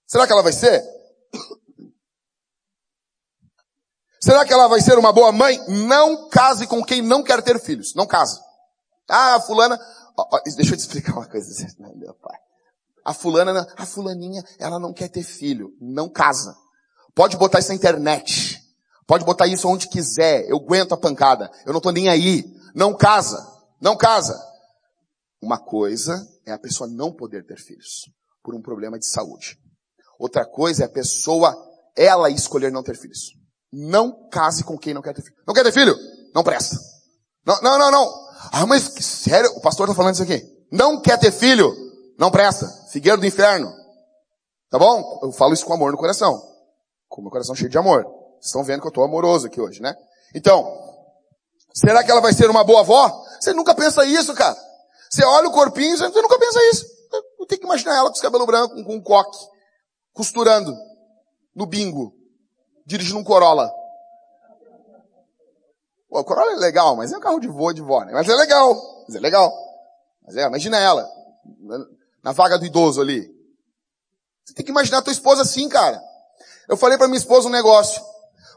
[0.07, 0.81] Será que ela vai ser?
[4.25, 5.61] Será que ela vai ser uma boa mãe?
[5.69, 7.95] Não case com quem não quer ter filhos.
[7.95, 8.41] Não case.
[9.07, 9.79] Ah, a fulana,
[10.57, 11.47] deixa eu te explicar uma coisa.
[11.95, 12.39] Meu pai.
[13.05, 15.75] A fulana, a fulaninha, ela não quer ter filho.
[15.79, 16.57] Não casa.
[17.15, 18.63] Pode botar isso na internet.
[19.07, 20.49] Pode botar isso onde quiser.
[20.49, 21.51] Eu aguento a pancada.
[21.67, 22.47] Eu não tô nem aí.
[22.75, 23.47] Não casa.
[23.79, 24.43] Não casa.
[25.39, 28.11] Uma coisa é a pessoa não poder ter filhos.
[28.43, 29.59] Por um problema de saúde.
[30.19, 31.55] Outra coisa é a pessoa,
[31.95, 33.44] ela escolher não ter filhos.
[33.77, 35.37] Não case com quem não quer ter filho.
[35.45, 35.97] Não quer ter filho?
[36.33, 36.77] Não presta.
[37.45, 38.25] Não, não, não, não.
[38.53, 39.51] Ah, mas sério?
[39.57, 40.41] O pastor está falando isso aqui.
[40.71, 41.75] Não quer ter filho?
[42.17, 42.69] Não presta.
[42.93, 43.73] Figueiro do inferno.
[44.71, 45.21] Tá bom?
[45.25, 46.41] Eu falo isso com amor no coração.
[47.09, 48.05] Com meu coração cheio de amor.
[48.05, 49.93] Vocês estão vendo que eu estou amoroso aqui hoje, né?
[50.37, 50.65] Então,
[51.75, 53.25] será que ela vai ser uma boa avó?
[53.41, 54.57] Você nunca pensa isso, cara.
[55.11, 56.87] Você olha o corpinho, você nunca pensa isso.
[57.49, 59.37] Tenho que imaginar ela com os cabelos brancos, com um coque,
[60.13, 60.75] costurando
[61.55, 62.13] no bingo
[62.87, 63.73] dirigindo um Corolla.
[66.09, 68.13] Pô, o Corolla é legal, mas é um carro de voo de vó, né?
[68.13, 68.75] Mas é legal.
[69.07, 69.53] Mas é legal.
[70.25, 71.09] Mas é, imagina ela.
[72.23, 73.29] Na vaga do idoso ali.
[74.45, 76.01] Você tem que imaginar a tua esposa assim, cara.
[76.69, 78.03] Eu falei pra minha esposa um negócio.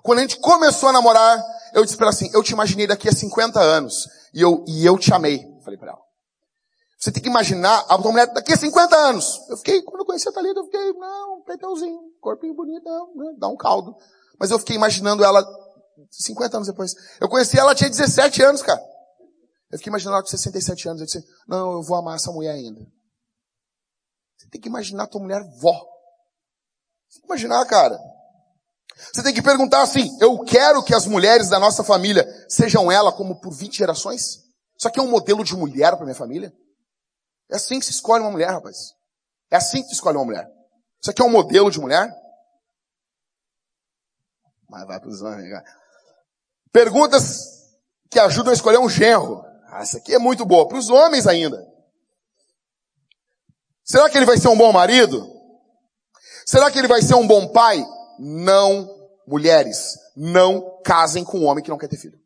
[0.04, 3.10] Quando a gente começou a namorar, eu disse pra ela assim, eu te imaginei daqui
[3.10, 4.08] a 50 anos.
[4.34, 5.46] E eu, e eu te amei.
[5.64, 6.08] Falei pra ela.
[6.98, 9.40] Você tem que imaginar a tua mulher daqui a 50 anos.
[9.50, 13.34] Eu fiquei, quando eu conheci a Thalita, eu fiquei, não, peteuzinho, corpinho bonito, não, né,
[13.38, 13.96] dá um caldo.
[14.40, 15.46] Mas eu fiquei imaginando ela
[16.12, 16.94] 50 anos depois.
[17.20, 18.82] Eu conheci ela, tinha 17 anos, cara.
[19.72, 21.02] Eu fiquei imaginando ela com 67 anos.
[21.02, 22.82] Eu disse, não, eu vou amar essa mulher ainda.
[24.38, 25.74] Você tem que imaginar a tua mulher vó.
[27.08, 28.00] Você tem que imaginar, cara.
[29.14, 33.12] Você tem que perguntar assim, eu quero que as mulheres da nossa família sejam ela
[33.12, 34.44] como por 20 gerações?
[34.78, 36.52] Isso aqui é um modelo de mulher para minha família?
[37.50, 38.94] É assim que se escolhe uma mulher, rapaz.
[39.52, 40.48] É assim que se escolhe uma mulher.
[41.02, 42.12] Isso aqui é um modelo de mulher?
[44.70, 45.50] Mas vai para os homens.
[46.72, 47.58] Perguntas
[48.10, 49.44] que ajudam a escolher um genro.
[49.70, 50.68] Ah, essa aqui é muito boa.
[50.68, 51.66] Para os homens ainda.
[53.84, 55.26] Será que ele vai ser um bom marido?
[56.46, 57.86] Será que ele vai ser um bom pai?
[58.20, 58.90] Não,
[59.26, 62.18] mulheres, não casem com um homem que não quer ter filho.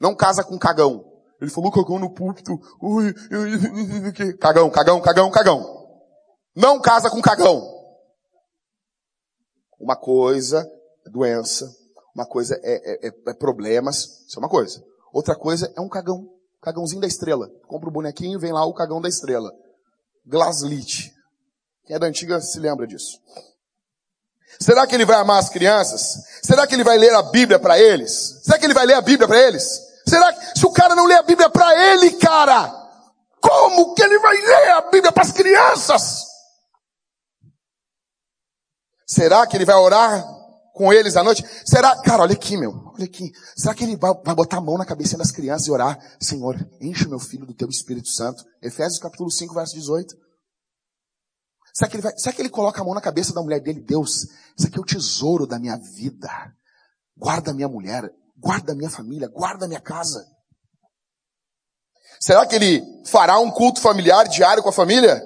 [0.00, 1.04] Não casa com cagão.
[1.40, 2.58] Ele falou cagão no púlpito.
[2.80, 5.78] Ui, ui, cagão, cagão, cagão, cagão.
[6.54, 7.77] Não casa com cagão.
[9.78, 10.68] Uma coisa
[11.06, 11.74] é doença,
[12.14, 14.82] uma coisa é, é, é, é problemas, isso é uma coisa.
[15.12, 16.28] Outra coisa é um cagão.
[16.60, 17.48] Cagãozinho da estrela.
[17.66, 19.52] Compra o bonequinho, vem lá o cagão da estrela.
[20.26, 21.14] Glaslit.
[21.86, 23.20] Quem é da antiga se lembra disso.
[24.60, 26.24] Será que ele vai amar as crianças?
[26.42, 28.40] Será que ele vai ler a Bíblia para eles?
[28.42, 29.80] Será que ele vai ler a Bíblia para eles?
[30.06, 32.68] Será que se o cara não lê a Bíblia para ele, cara,
[33.40, 36.27] como que ele vai ler a Bíblia para as crianças?
[39.08, 40.22] Será que ele vai orar
[40.74, 41.42] com eles à noite?
[41.64, 43.32] Será, cara, olha aqui, meu, olha aqui.
[43.56, 45.98] Será que ele vai, vai botar a mão na cabeça das crianças e orar?
[46.20, 48.44] Senhor, enche o meu filho do teu Espírito Santo.
[48.62, 50.14] Efésios capítulo 5, verso 18.
[51.72, 53.80] Será que ele vai, será que ele coloca a mão na cabeça da mulher dele?
[53.80, 56.30] Deus, isso aqui é o tesouro da minha vida.
[57.16, 60.22] Guarda minha mulher, guarda minha família, guarda minha casa.
[62.20, 65.22] Será que ele fará um culto familiar diário com a família?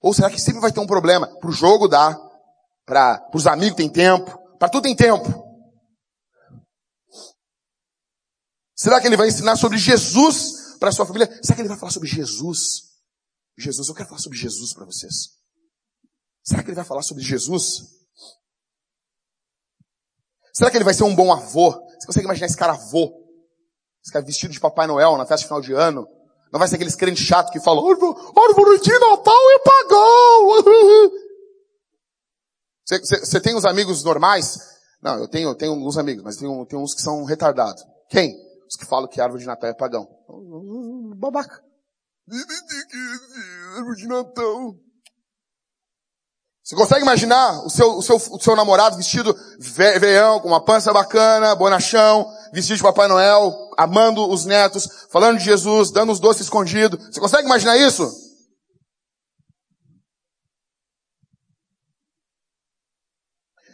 [0.00, 1.26] Ou será que sempre vai ter um problema?
[1.40, 2.16] Pro jogo dá,
[2.90, 5.24] para os amigos tem tempo, para tudo tem tempo.
[8.76, 11.28] Será que ele vai ensinar sobre Jesus para sua família?
[11.40, 12.90] Será que ele vai falar sobre Jesus?
[13.56, 15.38] Jesus, eu quero falar sobre Jesus para vocês.
[16.42, 17.82] Será que ele vai falar sobre Jesus?
[20.52, 21.70] Será que ele vai ser um bom avô?
[21.70, 23.12] Você consegue imaginar esse cara avô?
[24.02, 26.08] Esse cara vestido de Papai Noel na festa de final de ano?
[26.52, 31.20] Não vai ser aqueles crentes chato que falam, árvore de Natal é pagão.
[32.98, 34.58] Você tem uns amigos normais?
[35.02, 37.84] Não, eu tenho, tenho alguns amigos, mas tem, tem uns que são retardados.
[38.08, 38.34] Quem?
[38.68, 40.08] Os que falam que árvore de Natal é pagão.
[41.16, 41.62] Babaca.
[43.76, 44.74] Árvore de Natal.
[46.62, 50.92] Você consegue imaginar o seu, o seu, o seu namorado vestido veião, com uma pança
[50.92, 56.42] bacana, bonachão, vestido de Papai Noel, amando os netos, falando de Jesus, dando os doces
[56.42, 57.04] escondidos.
[57.06, 58.29] Você consegue imaginar isso?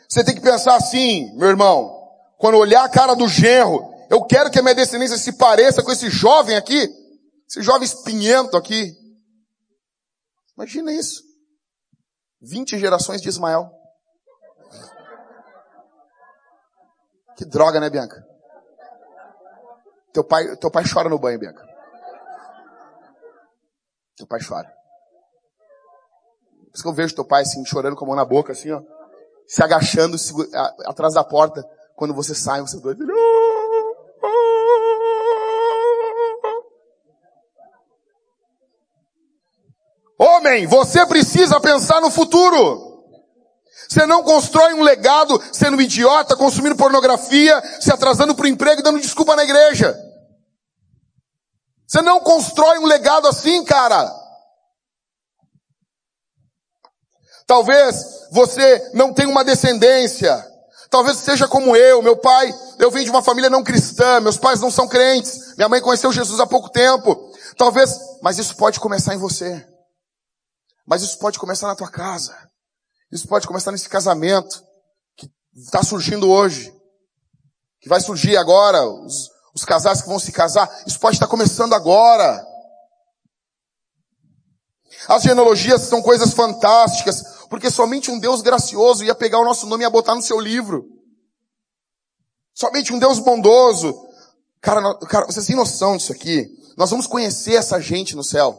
[0.09, 1.93] Você tem que pensar assim, meu irmão,
[2.39, 5.91] quando olhar a cara do genro, eu quero que a minha descendência se pareça com
[5.91, 6.89] esse jovem aqui,
[7.49, 8.95] esse jovem espinhento aqui.
[10.57, 11.23] Imagina isso.
[12.41, 13.71] 20 gerações de Ismael.
[17.37, 18.25] Que droga, né, Bianca?
[20.13, 21.67] Teu pai, teu pai chora no banho, Bianca.
[24.17, 24.69] Teu pai chora.
[24.69, 28.71] Por isso que eu vejo teu pai assim, chorando com a mão na boca, assim,
[28.71, 28.81] ó.
[29.47, 30.17] Se agachando
[30.87, 31.65] atrás da porta.
[31.95, 33.07] Quando você sai, você doido.
[40.19, 42.87] Homem, você precisa pensar no futuro.
[43.89, 48.83] Você não constrói um legado sendo idiota, consumindo pornografia, se atrasando para o emprego e
[48.83, 49.97] dando desculpa na igreja.
[51.87, 54.13] Você não constrói um legado assim, cara.
[57.47, 60.45] Talvez você não tenha uma descendência.
[60.91, 64.61] Talvez seja como eu, meu pai, eu venho de uma família não cristã, meus pais
[64.61, 67.33] não são crentes, minha mãe conheceu Jesus há pouco tempo.
[67.57, 69.67] Talvez, mas isso pode começar em você.
[70.87, 72.37] Mas isso pode começar na tua casa.
[73.11, 74.63] Isso pode começar nesse casamento
[75.17, 76.73] que está surgindo hoje.
[77.81, 80.69] Que vai surgir agora, os, os casais que vão se casar.
[80.87, 82.45] Isso pode estar começando agora.
[85.09, 89.83] As genealogias são coisas fantásticas, porque somente um Deus gracioso ia pegar o nosso nome
[89.83, 90.87] e ia botar no seu livro.
[92.55, 93.95] Somente um Deus bondoso.
[94.61, 96.49] Cara, cara, vocês têm noção disso aqui?
[96.77, 98.59] Nós vamos conhecer essa gente no céu.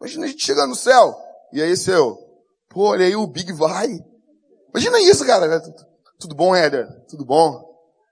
[0.00, 1.16] Imagina a gente chegando no céu.
[1.52, 2.18] E aí, seu,
[2.68, 3.88] pô, olha aí o Big vai.
[4.70, 5.60] Imagina isso, cara.
[6.18, 6.88] Tudo bom, Éder?
[7.08, 7.62] Tudo bom?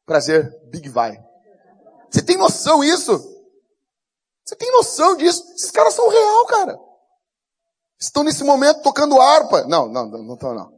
[0.07, 1.19] Prazer, Big vai.
[2.11, 3.19] Você tem noção disso?
[4.45, 5.45] Você tem noção disso?
[5.55, 6.79] Esses caras são real, cara.
[8.03, 9.63] Estão nesse momento tocando harpa.
[9.69, 10.73] Não, não, não estão não.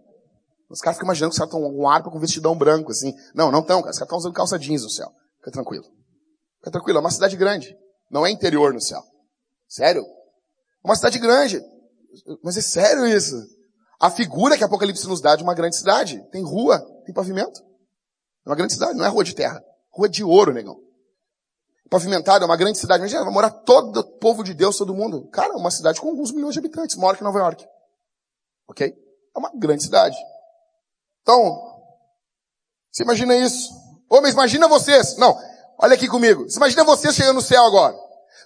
[0.68, 3.14] Os caras ficam imaginando que os caras estão com harpa com vestidão branco, assim.
[3.34, 3.92] Não, não estão, cara.
[3.92, 5.10] Os caras estão usando calça jeans no céu.
[5.38, 5.84] Fica tranquilo.
[6.58, 6.98] Fica tranquilo.
[6.98, 7.74] É uma cidade grande.
[8.10, 9.02] Não é interior no céu.
[9.66, 10.02] Sério?
[10.02, 11.62] É uma cidade grande.
[12.42, 13.34] Mas é sério isso.
[13.98, 16.22] A figura que Apocalipse nos dá de uma grande cidade.
[16.30, 17.58] Tem rua, tem pavimento.
[18.44, 19.62] É uma grande cidade, não é rua de terra.
[19.90, 20.76] Rua de ouro, negão.
[21.90, 23.00] Pavimentado, é uma grande cidade.
[23.00, 25.28] Imagina, vai morar todo o povo de Deus, todo mundo.
[25.28, 27.66] Cara, uma cidade com alguns milhões de habitantes, maior que Nova York.
[28.68, 28.94] Ok?
[29.34, 30.16] É uma grande cidade.
[31.22, 31.74] Então,
[32.90, 33.70] você imagina isso.
[34.10, 35.16] Homens, imagina vocês.
[35.16, 35.38] Não,
[35.78, 36.44] olha aqui comigo.
[36.48, 37.96] Você imagina você chegando no céu agora.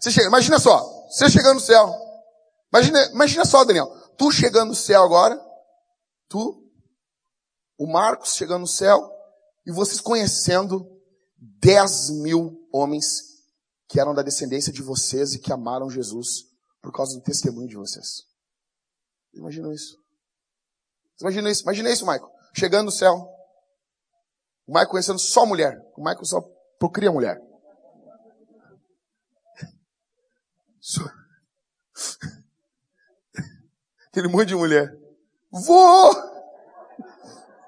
[0.00, 1.94] Você chega, imagina só, você chegando no céu.
[2.72, 3.86] Imagina, imagina só, Daniel.
[4.16, 5.40] Tu chegando no céu agora,
[6.28, 6.62] tu,
[7.78, 9.10] o Marcos chegando no céu,
[9.66, 10.86] e vocês conhecendo
[11.60, 13.27] 10 mil homens
[13.88, 16.46] que eram da descendência de vocês e que amaram Jesus
[16.82, 18.26] por causa do testemunho de vocês.
[19.32, 19.98] Imagina isso.
[21.20, 22.30] Imagina isso, imagina isso, Michael.
[22.54, 23.14] Chegando no céu.
[24.66, 25.76] O Michael conhecendo só mulher.
[25.96, 26.40] O Michael só
[26.78, 27.40] procria mulher.
[34.08, 34.94] Aquele monte de mulher.
[35.50, 36.12] Vou!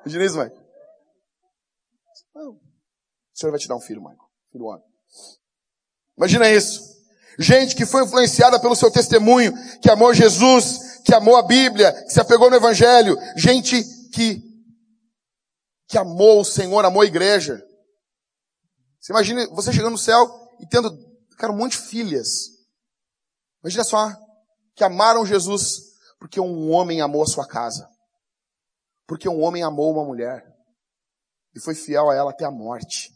[0.04, 0.60] Imagina isso, Michael.
[2.34, 2.60] O
[3.32, 4.30] Senhor vai te dar um filho, Michael.
[4.52, 4.89] Filho homem.
[6.20, 6.82] Imagina isso.
[7.38, 12.12] Gente que foi influenciada pelo seu testemunho, que amou Jesus, que amou a Bíblia, que
[12.12, 13.16] se apegou no Evangelho.
[13.38, 14.42] Gente que,
[15.88, 17.64] que amou o Senhor, amou a igreja.
[19.00, 20.94] Você imagina você chegando no céu e tendo,
[21.38, 22.50] cara, um monte de filhas.
[23.64, 24.14] Imagina só,
[24.76, 27.88] que amaram Jesus porque um homem amou a sua casa.
[29.06, 30.44] Porque um homem amou uma mulher.
[31.54, 33.08] E foi fiel a ela até a morte.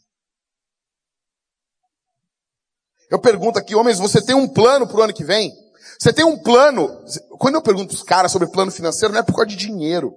[3.15, 5.55] Eu pergunto aqui, homens, você tem um plano para o ano que vem?
[5.97, 7.01] Você tem um plano?
[7.39, 10.13] Quando eu pergunto os caras sobre plano financeiro, não é por causa de dinheiro.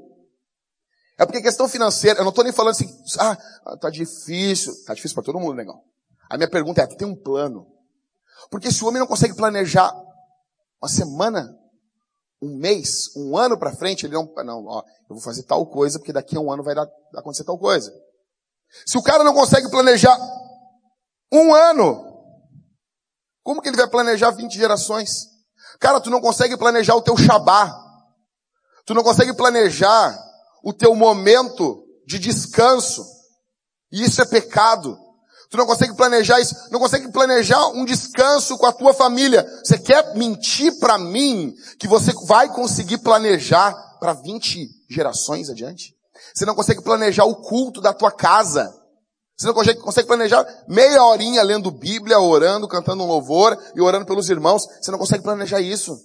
[1.17, 2.89] É porque questão financeira, eu não estou nem falando assim,
[3.21, 3.37] ah,
[3.81, 4.75] tá difícil.
[4.85, 5.81] Tá difícil para todo mundo, legal.
[6.29, 7.69] A minha pergunta é, tu tem um plano?
[8.51, 9.95] Porque se o homem não consegue planejar
[10.83, 11.57] uma semana,
[12.43, 16.01] um mês, um ano para frente, ele não, não, ó, eu vou fazer tal coisa,
[16.01, 17.95] porque daqui a um ano vai dar, acontecer tal coisa.
[18.85, 20.19] Se o cara não consegue planejar
[21.33, 22.08] um ano,
[23.43, 25.27] como que ele vai planejar 20 gerações?
[25.81, 27.75] Cara, tu não consegue planejar o teu Shabá.
[28.85, 30.19] Tu não consegue planejar
[30.65, 33.05] o teu momento de descanso.
[33.93, 34.99] E isso é pecado.
[35.51, 39.47] Tu não consegue planejar isso, não consegue planejar um descanso com a tua família.
[39.65, 45.95] Você quer mentir para mim que você vai conseguir planejar para 20 gerações adiante?
[46.35, 48.71] Você não consegue planejar o culto da tua casa.
[49.39, 54.05] Você não consegue, consegue planejar meia horinha lendo Bíblia, orando, cantando um louvor e orando
[54.05, 54.67] pelos irmãos.
[54.81, 55.97] Você não consegue planejar isso.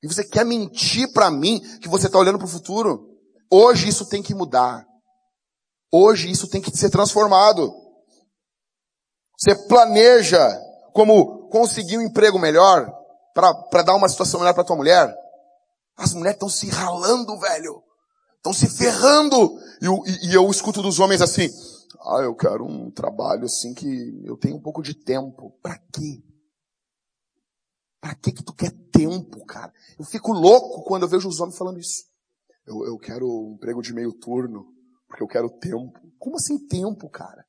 [0.00, 3.08] E você quer mentir para mim que você está olhando para o futuro.
[3.50, 4.86] Hoje isso tem que mudar.
[5.92, 7.74] Hoje isso tem que ser transformado.
[9.36, 10.56] Você planeja
[10.92, 12.88] como conseguir um emprego melhor
[13.34, 15.12] para dar uma situação melhor para tua mulher.
[15.96, 17.82] As mulheres estão se ralando, velho.
[18.36, 19.58] Estão se ferrando.
[19.82, 21.50] E, e, e eu escuto dos homens assim,
[21.98, 25.50] ah, eu quero um trabalho assim que eu tenho um pouco de tempo.
[25.62, 26.22] Para quê?
[28.00, 29.72] Para que que tu quer tempo, cara?
[29.98, 32.04] Eu fico louco quando eu vejo os homens falando isso.
[32.66, 34.66] Eu, eu quero um emprego de meio turno,
[35.08, 35.98] porque eu quero tempo.
[36.18, 37.44] Como assim tempo, cara?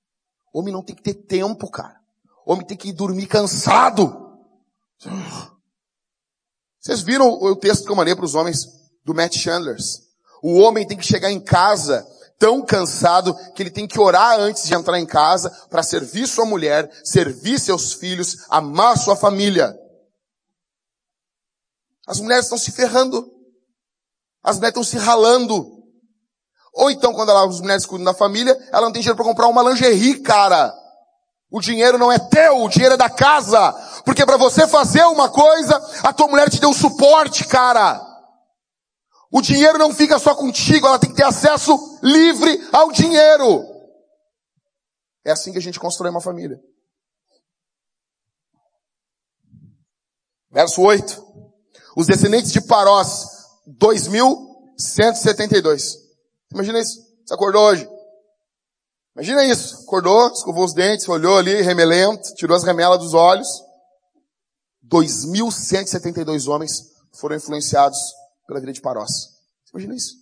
[0.54, 2.00] Homem não tem que ter tempo, cara.
[2.46, 4.38] Homem tem que dormir cansado.
[6.80, 8.66] Vocês viram o texto que eu mandei para os homens
[9.06, 10.10] do Matt Chandlers?
[10.44, 12.06] O homem tem que chegar em casa
[12.42, 16.44] tão cansado que ele tem que orar antes de entrar em casa para servir sua
[16.44, 19.78] mulher, servir seus filhos, amar sua família.
[22.08, 23.32] As mulheres estão se ferrando.
[24.44, 25.84] As mulheres estão se ralando.
[26.74, 29.62] Ou então, quando as mulheres cuidam da família, ela não tem dinheiro para comprar uma
[29.62, 30.74] lingerie, cara.
[31.52, 33.72] O dinheiro não é teu, o dinheiro é da casa.
[34.04, 38.11] Porque para você fazer uma coisa, a tua mulher te deu suporte, cara.
[39.32, 43.66] O dinheiro não fica só contigo, ela tem que ter acesso livre ao dinheiro.
[45.24, 46.62] É assim que a gente constrói uma família.
[50.52, 51.32] Verso 8.
[51.96, 53.26] Os descendentes de Parós,
[53.66, 55.98] 2172.
[56.52, 57.00] Imagina isso.
[57.26, 57.90] Você acordou hoje.
[59.16, 59.84] Imagina isso.
[59.84, 63.48] Acordou, escovou os dentes, olhou ali, remelento, tirou as remelas dos olhos.
[64.86, 67.98] 2.172 homens foram influenciados
[68.52, 68.82] pela vida de.
[68.82, 70.16] Você imagina isso?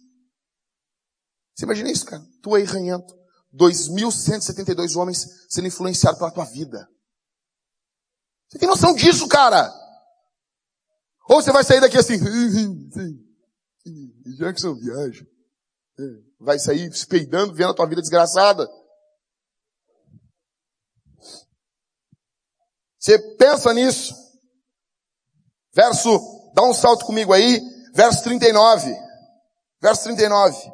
[1.55, 2.23] Você imagina isso, cara?
[2.43, 3.17] Tu aí ranhento.
[3.51, 6.87] 2.172 homens sendo influenciados pela tua vida.
[8.47, 9.67] Você tem noção disso, cara?
[11.27, 12.17] Ou você vai sair daqui assim,
[14.37, 15.25] Jackson viaja.
[15.99, 16.03] É,
[16.39, 18.69] vai sair se peidando, vendo a tua vida desgraçada.
[22.99, 24.13] Você pensa nisso.
[25.73, 27.59] Verso, dá um salto comigo aí,
[27.99, 28.97] verso 39.
[29.81, 30.71] Verso 39.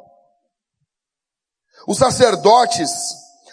[1.88, 2.88] Os sacerdotes,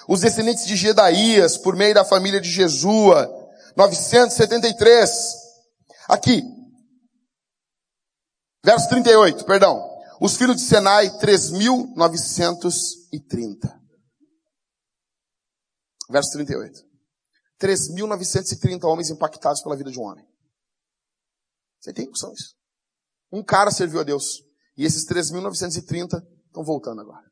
[0.07, 3.28] os descendentes de Gedaías, por meio da família de Jesua,
[3.76, 5.09] 973.
[6.07, 6.43] Aqui.
[8.63, 9.91] Verso 38, perdão.
[10.21, 13.82] Os filhos de Senai, 3.930.
[16.11, 16.80] Verso 38.
[17.59, 20.24] 3.930 homens impactados pela vida de um homem.
[21.80, 22.53] Você tem noção disso?
[23.34, 24.43] Um cara serviu a Deus.
[24.77, 27.25] E esses 3.930 estão voltando agora.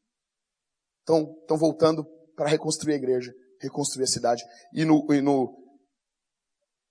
[0.99, 2.03] Estão, estão voltando
[2.35, 4.43] para reconstruir a igreja, reconstruir a cidade.
[4.73, 5.55] E no, e no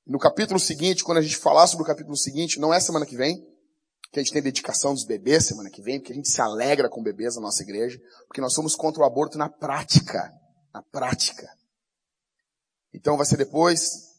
[0.06, 3.16] No capítulo seguinte, quando a gente falar sobre o capítulo seguinte, não é semana que
[3.16, 3.44] vem,
[4.12, 6.88] que a gente tem dedicação dos bebês semana que vem, porque a gente se alegra
[6.88, 10.32] com bebês na nossa igreja, porque nós somos contra o aborto na prática.
[10.72, 11.48] Na prática.
[12.94, 14.09] Então vai ser depois.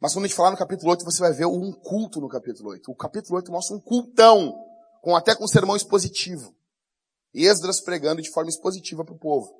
[0.00, 2.70] Mas quando a gente falar no capítulo 8, você vai ver um culto no capítulo
[2.70, 2.90] 8.
[2.90, 4.54] O capítulo 8 mostra um cultão,
[5.02, 6.54] com até com um sermão expositivo.
[7.32, 9.52] Esdras pregando de forma expositiva para o povo.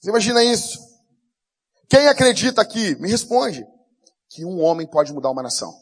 [0.00, 0.78] Você imagina isso?
[1.88, 3.66] Quem acredita aqui, me responde,
[4.28, 5.72] que um homem pode mudar uma nação?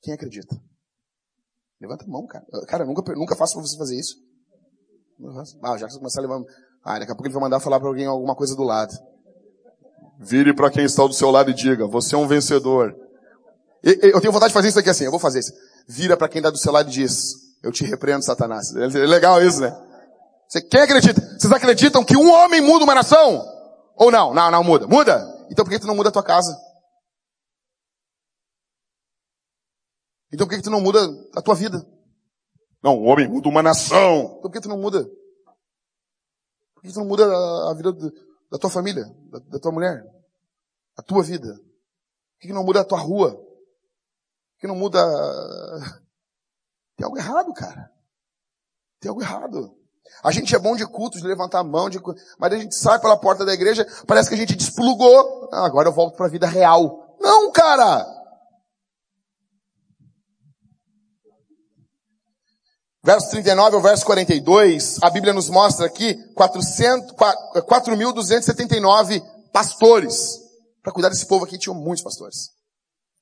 [0.00, 0.58] Quem acredita?
[1.78, 2.46] Levanta a mão, cara.
[2.66, 4.16] Cara, nunca, nunca faço pra você fazer isso.
[5.62, 6.42] Ah, já que você começar a levar...
[6.82, 8.92] Ah, daqui a pouco ele vai mandar falar para alguém alguma coisa do lado.
[10.22, 12.94] Vire para quem está do seu lado e diga, você é um vencedor.
[13.82, 15.52] Eu tenho vontade de fazer isso aqui assim, eu vou fazer isso.
[15.88, 18.76] Vira para quem está do seu lado e diz, eu te repreendo, Satanás.
[18.76, 19.74] É legal isso, né?
[20.46, 21.20] Você, quem acredita?
[21.38, 23.42] Vocês acreditam que um homem muda uma nação?
[23.96, 24.34] Ou não?
[24.34, 24.86] Não, não muda.
[24.86, 25.46] Muda?
[25.50, 26.54] Então por que tu não muda a tua casa?
[30.30, 31.00] Então por que tu não muda
[31.34, 31.82] a tua vida?
[32.82, 34.36] Não, um homem muda uma nação.
[34.38, 35.02] Então por que tu não muda?
[36.74, 37.90] Por que tu não muda a vida
[38.50, 40.04] da tua família, da, da tua mulher?
[40.96, 41.54] A tua vida?
[41.54, 43.32] Por que não muda a tua rua?
[43.34, 45.00] Por que não muda...
[46.96, 47.90] Tem algo errado, cara.
[49.00, 49.74] Tem algo errado.
[50.22, 52.00] A gente é bom de cultos, de levantar a mão, de...
[52.38, 55.48] mas a gente sai pela porta da igreja, parece que a gente desplugou.
[55.52, 57.16] Ah, agora eu volto para a vida real.
[57.20, 58.19] Não, cara!
[63.02, 70.38] Verso 39 ao verso 42, a Bíblia nos mostra aqui 4.279 pastores.
[70.82, 72.50] Para cuidar desse povo aqui tinham muitos pastores.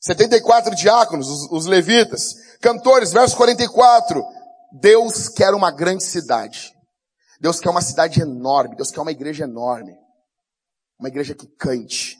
[0.00, 2.34] 74 diáconos, os, os levitas.
[2.60, 4.20] Cantores, verso 44.
[4.80, 6.74] Deus quer uma grande cidade.
[7.40, 8.74] Deus quer uma cidade enorme.
[8.74, 9.96] Deus quer uma igreja enorme.
[10.98, 12.18] Uma igreja que cante.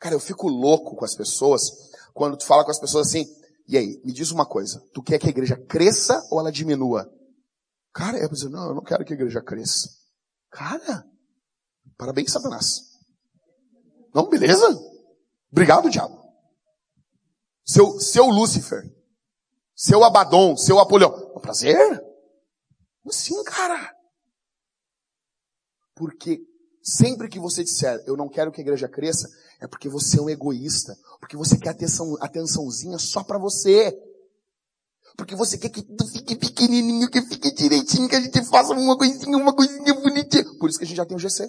[0.00, 1.70] Cara, eu fico louco com as pessoas
[2.12, 3.26] quando tu fala com as pessoas assim,
[3.70, 7.08] e aí, me diz uma coisa, tu quer que a igreja cresça ou ela diminua?
[7.94, 9.88] Cara, eu dizer, não, eu não quero que a igreja cresça.
[10.50, 11.04] Cara,
[11.96, 12.80] parabéns, Satanás.
[14.12, 14.66] Não, beleza?
[15.52, 16.20] Obrigado, diabo.
[17.64, 18.82] Seu, seu Lúcifer,
[19.76, 21.32] seu Abaddon, seu Apolião.
[21.36, 22.02] Um prazer?
[23.08, 23.94] Sim, cara.
[25.94, 26.40] Porque
[26.90, 29.28] sempre que você disser, eu não quero que a igreja cresça,
[29.60, 30.96] é porque você é um egoísta.
[31.18, 33.96] Porque você quer atenção, atençãozinha só para você.
[35.16, 38.96] Porque você quer que tudo fique pequenininho, que fique direitinho, que a gente faça uma
[38.96, 40.44] coisinha, uma coisinha bonitinha.
[40.58, 41.48] Por isso que a gente já tem o GC.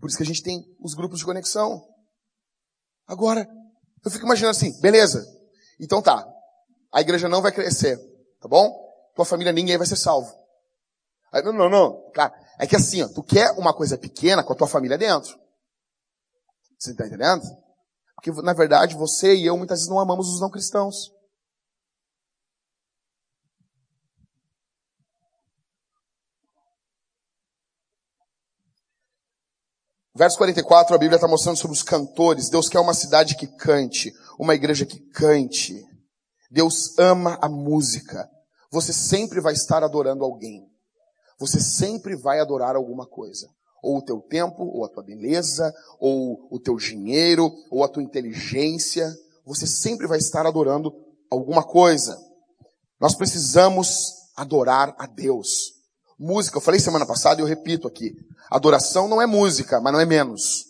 [0.00, 1.82] Por isso que a gente tem os grupos de conexão.
[3.06, 3.48] Agora,
[4.04, 5.24] eu fico imaginando assim, beleza.
[5.80, 6.26] Então tá.
[6.92, 7.96] A igreja não vai crescer,
[8.40, 8.70] tá bom?
[9.14, 10.32] Tua família ninguém vai ser salvo.
[11.32, 12.10] Aí, não, não, não.
[12.12, 12.32] Claro.
[12.58, 15.38] É que assim, ó, tu quer uma coisa pequena com a tua família dentro.
[16.78, 17.42] Você está entendendo?
[18.14, 21.12] Porque, na verdade, você e eu muitas vezes não amamos os não cristãos.
[30.16, 32.48] Verso 44, a Bíblia está mostrando sobre os cantores.
[32.48, 35.84] Deus quer uma cidade que cante, uma igreja que cante.
[36.48, 38.30] Deus ama a música.
[38.70, 40.73] Você sempre vai estar adorando alguém.
[41.38, 43.48] Você sempre vai adorar alguma coisa
[43.84, 48.02] ou o teu tempo, ou a tua beleza, ou o teu dinheiro, ou a tua
[48.02, 49.14] inteligência.
[49.44, 50.90] Você sempre vai estar adorando
[51.30, 52.18] alguma coisa.
[52.98, 55.74] Nós precisamos adorar a Deus.
[56.18, 58.16] Música, eu falei semana passada e eu repito aqui.
[58.50, 60.64] Adoração não é música, mas não é menos.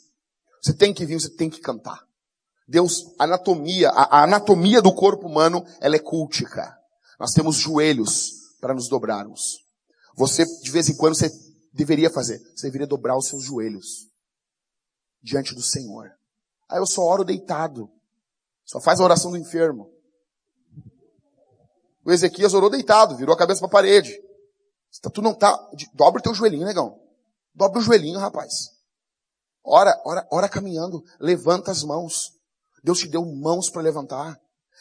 [0.60, 2.00] Você tem que vir, você tem que cantar.
[2.66, 6.76] Deus, anatomia, a, a anatomia do corpo humano, ela é cultica.
[7.20, 9.63] Nós temos joelhos para nos dobrarmos.
[10.16, 11.30] Você, de vez em quando, você
[11.72, 12.38] deveria fazer?
[12.54, 14.08] Você deveria dobrar os seus joelhos
[15.22, 16.12] diante do Senhor.
[16.68, 17.90] Aí eu só oro deitado.
[18.64, 19.90] Só faz a oração do enfermo.
[22.04, 24.14] O Ezequias orou deitado, virou a cabeça para a parede.
[25.12, 25.58] Tu não tá,
[25.94, 27.00] dobra o teu joelhinho, negão.
[27.54, 28.70] Dobra o joelhinho, rapaz.
[29.64, 32.32] Ora, ora, ora caminhando, levanta as mãos.
[32.82, 34.38] Deus te deu mãos para levantar.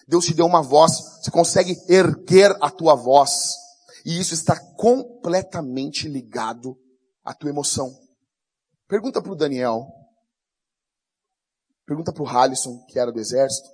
[0.07, 0.91] Deus te deu uma voz.
[1.21, 3.55] Você consegue erguer a tua voz.
[4.05, 6.77] E isso está completamente ligado
[7.23, 7.97] à tua emoção.
[8.87, 9.87] Pergunta para o Daniel.
[11.85, 13.69] Pergunta para o Halisson, que era do exército.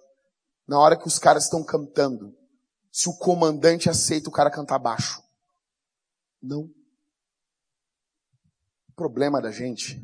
[0.67, 2.35] Na hora que os caras estão cantando,
[2.91, 5.21] se o comandante aceita o cara cantar baixo.
[6.41, 6.69] Não.
[8.87, 9.99] O problema da gente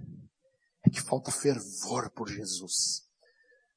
[0.85, 3.03] é que falta fervor por Jesus.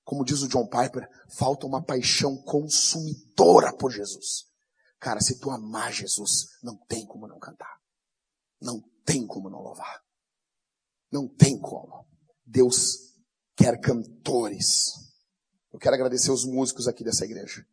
[0.03, 4.48] Como diz o John Piper, falta uma paixão consumidora por Jesus.
[5.01, 7.79] Cara, se tu amar Jesus, não tem como não cantar.
[8.61, 10.03] Não tem como não louvar.
[11.11, 12.07] Não tem como.
[12.45, 13.15] Deus
[13.57, 14.93] quer cantores.
[15.73, 17.65] Eu quero agradecer os músicos aqui dessa igreja.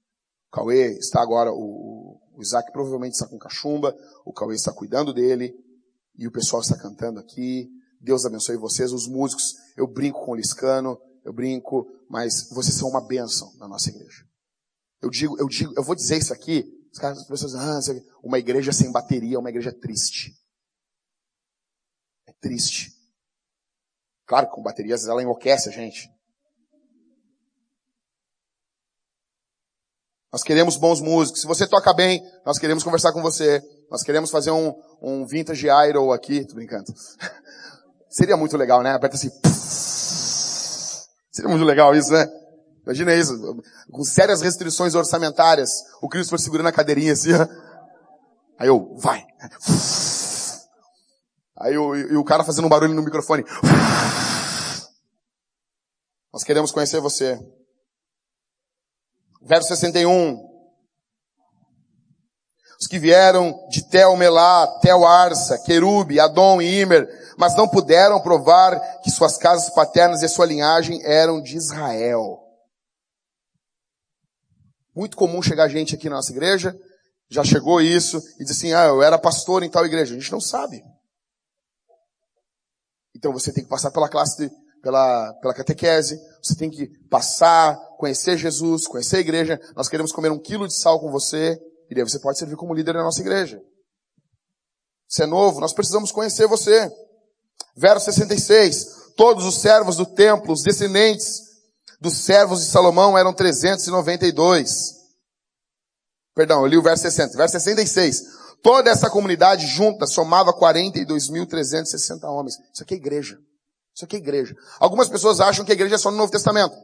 [0.47, 3.95] O Cauê está agora, o, o Isaac provavelmente está com cachumba,
[4.25, 5.53] o Cauê está cuidando dele,
[6.17, 7.69] e o pessoal está cantando aqui.
[7.99, 9.55] Deus abençoe vocês, os músicos.
[9.75, 14.25] Eu brinco com o Liscano, eu brinco, mas vocês são uma bênção na nossa igreja.
[15.01, 16.63] Eu digo, eu digo, eu vou dizer isso aqui,
[17.01, 17.79] as pessoas, ah,
[18.23, 20.33] uma igreja sem bateria é uma igreja triste.
[22.27, 22.93] É triste.
[24.25, 26.09] Claro que com bateria às vezes ela enlouquece a gente.
[30.31, 31.41] Nós queremos bons músicos.
[31.41, 33.63] Se você toca bem, nós queremos conversar com você.
[33.89, 36.45] Nós queremos fazer um, um vintage idol aqui.
[36.45, 36.93] Tô brincando.
[38.09, 38.93] Seria muito legal, né?
[38.93, 39.31] Aperta assim.
[41.31, 42.27] Seria muito legal isso, né?
[42.85, 43.61] Imagina isso.
[43.91, 45.69] Com sérias restrições orçamentárias.
[46.01, 47.31] O Cristo segurando a cadeirinha assim.
[48.57, 49.25] Aí eu, vai.
[51.57, 53.43] Aí o, e o cara fazendo um barulho no microfone.
[56.31, 57.39] Nós queremos conhecer você.
[59.41, 60.55] Verso 61.
[62.79, 67.07] Os que vieram de Tel Melá, Tel Arsa, Querube, Adom e Imer,
[67.37, 72.44] mas não puderam provar que suas casas paternas e sua linhagem eram de Israel.
[74.95, 76.73] Muito comum chegar gente aqui na nossa igreja,
[77.29, 80.15] já chegou isso, e diz assim, ah, eu era pastor em tal igreja.
[80.15, 80.81] A gente não sabe.
[83.15, 87.75] Então você tem que passar pela classe de, pela, pela catequese, você tem que passar,
[87.97, 89.59] conhecer Jesus, conhecer a igreja.
[89.75, 92.73] Nós queremos comer um quilo de sal com você, e daí você pode servir como
[92.73, 93.61] líder da nossa igreja.
[95.07, 96.89] Você é novo, nós precisamos conhecer você.
[97.75, 99.13] Verso 66.
[99.17, 101.44] Todos os servos do templo, os descendentes
[102.05, 104.93] dos servos de Salomão eram 392.
[106.35, 107.35] Perdão, eu li o verso 60.
[107.35, 108.23] Verso 66.
[108.61, 112.57] Toda essa comunidade junta somava 42.360 homens.
[112.71, 113.39] Isso aqui é igreja.
[113.93, 114.55] Isso aqui é igreja.
[114.79, 116.75] Algumas pessoas acham que a igreja é só no Novo Testamento.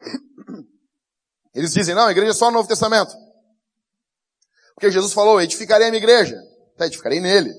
[1.54, 3.14] Eles dizem, não, a igreja é só no Novo Testamento.
[4.74, 6.36] Porque Jesus falou, edificarei a minha igreja.
[6.76, 7.54] Tá, edificarei nele.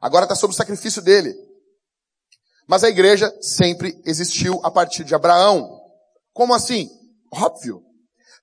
[0.00, 1.34] Agora está sob o sacrifício dele.
[2.66, 5.81] Mas a igreja sempre existiu a partir de Abraão.
[6.32, 6.88] Como assim?
[7.32, 7.82] Óbvio.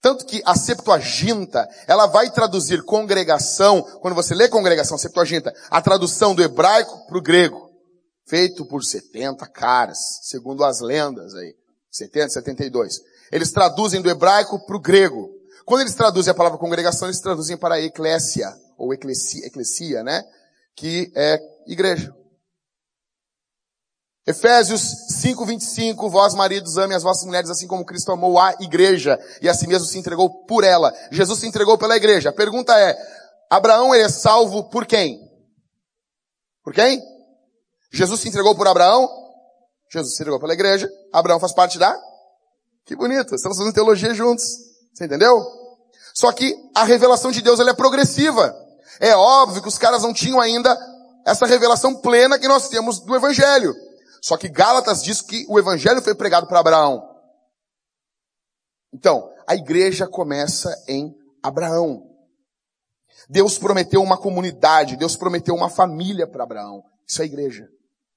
[0.02, 6.34] Tanto que a Septuaginta, ela vai traduzir congregação, quando você lê congregação, Septuaginta, a tradução
[6.34, 7.70] do hebraico para o grego
[8.30, 11.56] feito por 70 caras, segundo as lendas aí.
[11.92, 13.02] 70, 72.
[13.32, 15.32] Eles traduzem do hebraico para o grego.
[15.66, 20.24] Quando eles traduzem a palavra congregação, eles traduzem para eclésia, ou eclesia, eclesia, né?
[20.76, 22.16] Que é igreja.
[24.30, 24.82] Efésios
[25.22, 29.50] 5, 25, vós maridos amem as vossas mulheres assim como Cristo amou a igreja e
[29.50, 30.94] assim mesmo se entregou por ela.
[31.12, 32.30] Jesus se entregou pela igreja.
[32.30, 32.96] A pergunta é,
[33.50, 35.20] Abraão ele é salvo por quem?
[36.64, 37.02] Por quem?
[37.92, 39.10] Jesus se entregou por Abraão,
[39.92, 42.00] Jesus se entregou pela igreja, Abraão faz parte da?
[42.86, 44.46] Que bonito, estamos fazendo teologia juntos.
[44.94, 45.44] Você entendeu?
[46.14, 48.56] Só que a revelação de Deus ela é progressiva.
[49.00, 50.78] É óbvio que os caras não tinham ainda
[51.26, 53.89] essa revelação plena que nós temos do Evangelho.
[54.22, 57.08] Só que Gálatas diz que o Evangelho foi pregado para Abraão.
[58.94, 62.08] Então, a igreja começa em Abraão.
[63.30, 66.84] Deus prometeu uma comunidade, Deus prometeu uma família para Abraão.
[67.08, 67.70] Isso é igreja.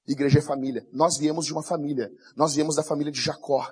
[0.07, 0.85] Igreja é família.
[0.91, 2.11] Nós viemos de uma família.
[2.35, 3.71] Nós viemos da família de Jacó.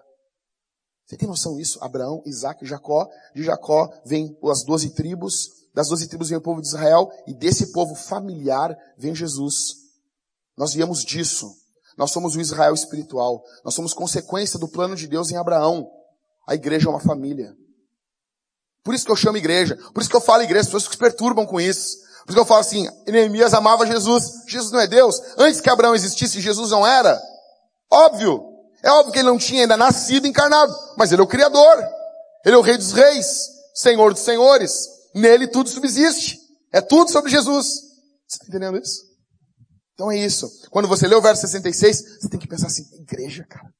[1.05, 1.77] Você tem noção disso?
[1.83, 3.07] Abraão, Isaac e Jacó.
[3.35, 5.49] De Jacó vem as doze tribos.
[5.73, 7.11] Das doze tribos vem o povo de Israel.
[7.27, 9.75] E desse povo familiar vem Jesus.
[10.55, 11.53] Nós viemos disso.
[11.97, 13.43] Nós somos o Israel espiritual.
[13.63, 15.89] Nós somos consequência do plano de Deus em Abraão.
[16.47, 17.53] A igreja é uma família.
[18.83, 19.77] Por isso que eu chamo igreja.
[19.93, 20.61] Por isso que eu falo igreja.
[20.61, 21.97] As pessoas se perturbam com isso.
[22.25, 24.43] Por isso que eu falo assim, Neemias amava Jesus.
[24.47, 25.21] Jesus não é Deus.
[25.37, 27.21] Antes que Abraão existisse, Jesus não era.
[27.91, 28.43] Óbvio.
[28.83, 30.75] É óbvio que ele não tinha ainda nascido encarnado.
[30.97, 31.83] Mas ele é o Criador.
[32.45, 33.49] Ele é o Rei dos Reis.
[33.73, 34.87] Senhor dos Senhores.
[35.13, 36.39] Nele tudo subsiste.
[36.71, 37.67] É tudo sobre Jesus.
[38.27, 39.10] Você está entendendo isso?
[39.93, 40.49] Então é isso.
[40.69, 43.71] Quando você lê o verso 66, você tem que pensar assim, igreja, cara.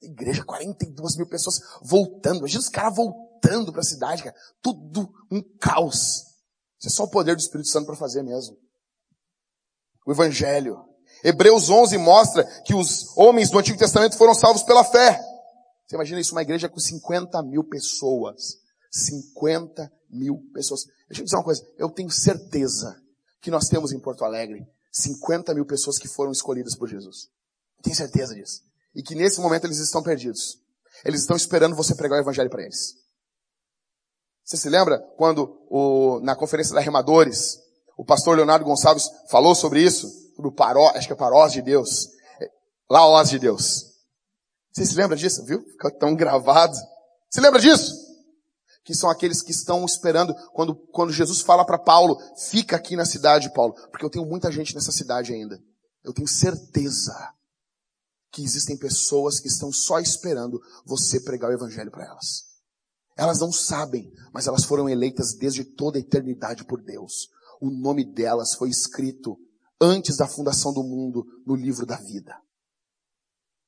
[0.00, 2.38] Igreja, 42 mil pessoas voltando.
[2.38, 4.34] Imagina os caras voltando para a cidade, cara.
[4.60, 6.24] Tudo um caos.
[6.80, 8.56] Isso é só o poder do Espírito Santo para fazer mesmo.
[10.04, 10.84] O Evangelho.
[11.22, 15.20] Hebreus 11 mostra que os homens do Antigo Testamento foram salvos pela fé.
[15.86, 18.56] Você imagina isso, uma igreja com 50 mil pessoas.
[18.90, 20.84] 50 mil pessoas.
[21.08, 21.64] Deixa eu dizer uma coisa.
[21.78, 23.00] Eu tenho certeza
[23.40, 27.28] que nós temos em Porto Alegre 50 mil pessoas que foram escolhidas por Jesus.
[27.82, 28.62] Tenho certeza disso.
[28.94, 30.58] E que nesse momento eles estão perdidos.
[31.04, 32.94] Eles estão esperando você pregar o Evangelho para eles.
[34.44, 37.58] Você se lembra quando o, na conferência da Remadores,
[37.96, 40.08] o pastor Leonardo Gonçalves falou sobre isso?
[40.36, 42.08] Sobre o paró, acho que é parós de Deus.
[42.40, 42.50] É,
[42.90, 43.92] laós de Deus.
[44.72, 45.62] Você se lembra disso, viu?
[45.62, 46.76] Ficou tão gravado.
[47.30, 48.01] Se lembra disso?
[48.84, 52.18] Que são aqueles que estão esperando quando, quando Jesus fala para Paulo,
[52.50, 55.62] fica aqui na cidade, Paulo, porque eu tenho muita gente nessa cidade ainda.
[56.02, 57.14] Eu tenho certeza
[58.32, 62.52] que existem pessoas que estão só esperando você pregar o evangelho para elas.
[63.16, 67.28] Elas não sabem, mas elas foram eleitas desde toda a eternidade por Deus.
[67.60, 69.38] O nome delas foi escrito
[69.80, 72.34] antes da fundação do mundo no livro da vida.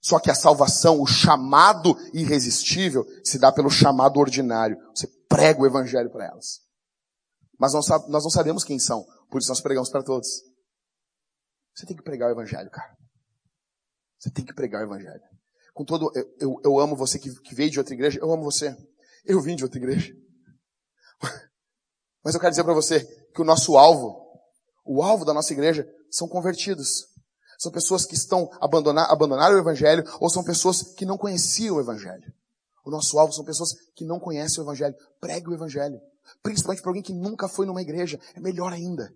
[0.04, 4.76] Só que a salvação, o chamado irresistível, se dá pelo chamado ordinário.
[4.94, 6.60] Você prega o evangelho para elas.
[7.58, 10.28] Mas nós, não sabemos quem são, por isso nós pregamos para todos.
[11.74, 12.94] Você tem que pregar o evangelho, cara.
[14.18, 15.22] Você tem que pregar o evangelho.
[15.72, 18.44] Com todo, eu, eu, eu amo você que, que veio de outra igreja, eu amo
[18.44, 18.76] você.
[19.24, 20.14] Eu vim de outra igreja.
[22.22, 23.02] Mas eu quero dizer para você
[23.34, 24.22] que o nosso alvo,
[24.84, 27.06] o alvo da nossa igreja, são convertidos.
[27.58, 31.80] São pessoas que estão abandonar, abandonaram o Evangelho ou são pessoas que não conheciam o
[31.80, 32.32] Evangelho.
[32.84, 34.94] O nosso alvo são pessoas que não conhecem o Evangelho.
[35.20, 36.00] Pregue o Evangelho.
[36.42, 38.20] Principalmente para alguém que nunca foi numa igreja.
[38.34, 39.12] É melhor ainda.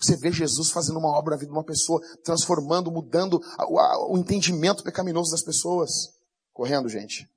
[0.00, 3.40] Você vê Jesus fazendo uma obra na vida de uma pessoa, transformando, mudando
[4.10, 6.12] o, entendimento pecaminoso das pessoas.
[6.52, 7.28] Correndo, gente.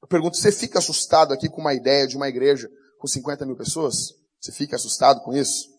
[0.00, 2.68] Eu pergunto, você fica assustado aqui com uma ideia de uma igreja
[2.98, 4.14] com 50 mil pessoas?
[4.40, 5.71] Você fica assustado com isso?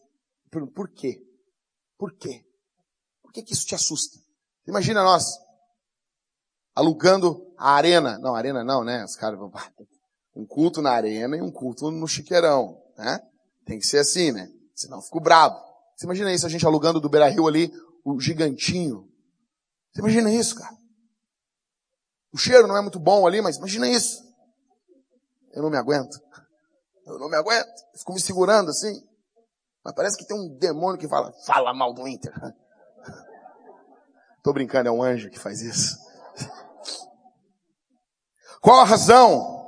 [0.54, 1.22] Pergunto, por quê?
[1.98, 2.46] Por quê?
[3.22, 4.20] Por que, que isso te assusta?
[4.68, 5.38] Imagina nós
[6.76, 8.18] alugando a arena.
[8.20, 9.04] Não, arena não, né?
[9.04, 9.52] Os caras vão,
[10.36, 13.20] um culto na arena e um culto no chiqueirão, né?
[13.66, 14.52] Tem que ser assim, né?
[14.76, 15.56] Senão eu fico bravo.
[15.96, 17.72] Você imagina isso, a gente alugando do Beira Rio ali,
[18.04, 19.08] o gigantinho.
[19.92, 20.76] Você imagina isso, cara?
[22.34, 24.24] O cheiro não é muito bom ali, mas imagina isso.
[25.54, 26.20] Eu não me aguento.
[27.06, 27.72] Eu não me aguento.
[27.96, 29.08] Fico me segurando assim.
[29.84, 32.34] Mas parece que tem um demônio que fala, fala mal do Inter.
[34.42, 35.98] Tô brincando, é um anjo que faz isso.
[38.62, 39.62] Qual a razão?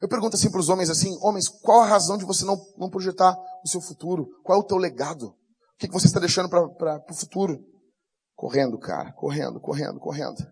[0.00, 2.90] Eu pergunto assim para os homens assim, homens, qual a razão de você não, não
[2.90, 3.34] projetar
[3.64, 4.28] o seu futuro?
[4.44, 5.28] Qual é o teu legado?
[5.28, 5.34] O
[5.78, 7.58] que, que você está deixando para o futuro?
[8.36, 10.44] Correndo, cara, correndo, correndo, correndo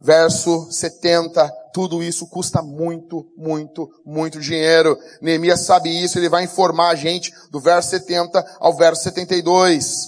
[0.00, 4.98] verso 70, tudo isso custa muito, muito, muito dinheiro.
[5.20, 10.06] Neemias sabe isso, ele vai informar a gente do verso 70 ao verso 72,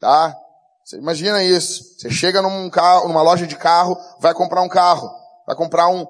[0.00, 0.36] tá?
[0.84, 1.84] Você imagina isso.
[1.98, 5.10] Você chega num carro, numa loja de carro, vai comprar um carro,
[5.46, 6.06] vai comprar um,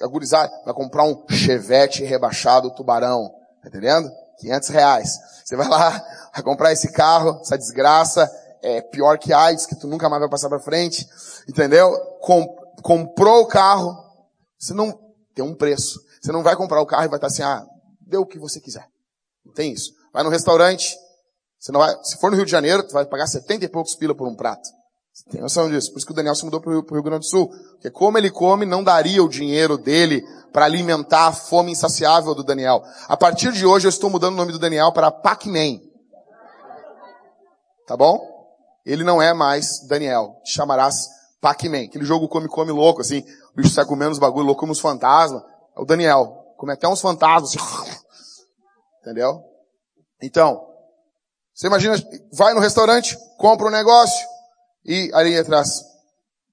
[0.00, 3.30] agurizar, vai comprar um Chevette rebaixado tubarão,
[3.62, 4.10] tá entendendo?
[4.38, 5.18] 500 reais.
[5.44, 5.90] Você vai lá,
[6.32, 8.30] vai comprar esse carro, essa desgraça,
[8.62, 11.06] é pior que AIDS, que tu nunca mais vai passar pra frente,
[11.48, 11.92] entendeu?
[12.82, 13.96] Comprou o carro,
[14.58, 14.92] você não
[15.34, 16.00] tem um preço.
[16.20, 17.64] Você não vai comprar o carro e vai estar assim, ah,
[18.00, 18.86] dê o que você quiser.
[19.44, 19.92] Não tem isso.
[20.12, 20.94] Vai no restaurante,
[21.58, 23.94] você não vai, se for no Rio de Janeiro, tu vai pagar 70 e poucos
[23.94, 24.68] pila por um prato.
[25.12, 25.90] Você tem noção disso?
[25.90, 27.48] Por isso que o Daniel se mudou para o Rio, Rio Grande do Sul.
[27.48, 30.22] Porque como ele come, não daria o dinheiro dele
[30.52, 32.82] para alimentar a fome insaciável do Daniel.
[33.08, 35.80] A partir de hoje eu estou mudando o nome do Daniel para Pac-Man.
[37.86, 38.26] Tá bom?
[38.86, 40.40] Ele não é mais Daniel.
[40.44, 41.08] Te chamarás
[41.42, 43.18] Pac-Man, aquele jogo come-come louco, assim,
[43.52, 45.42] o bicho sai comendo os bagulho louco como os fantasmas.
[45.76, 47.58] É o Daniel, come até uns fantasmas, assim,
[49.02, 49.42] entendeu?
[50.22, 50.64] Então,
[51.52, 51.96] você imagina,
[52.32, 54.24] vai no restaurante, compra um negócio,
[54.84, 55.82] e ali atrás,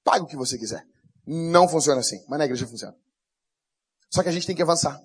[0.04, 0.84] paga o que você quiser.
[1.24, 2.96] Não funciona assim, mas na igreja funciona.
[4.10, 5.00] Só que a gente tem que avançar.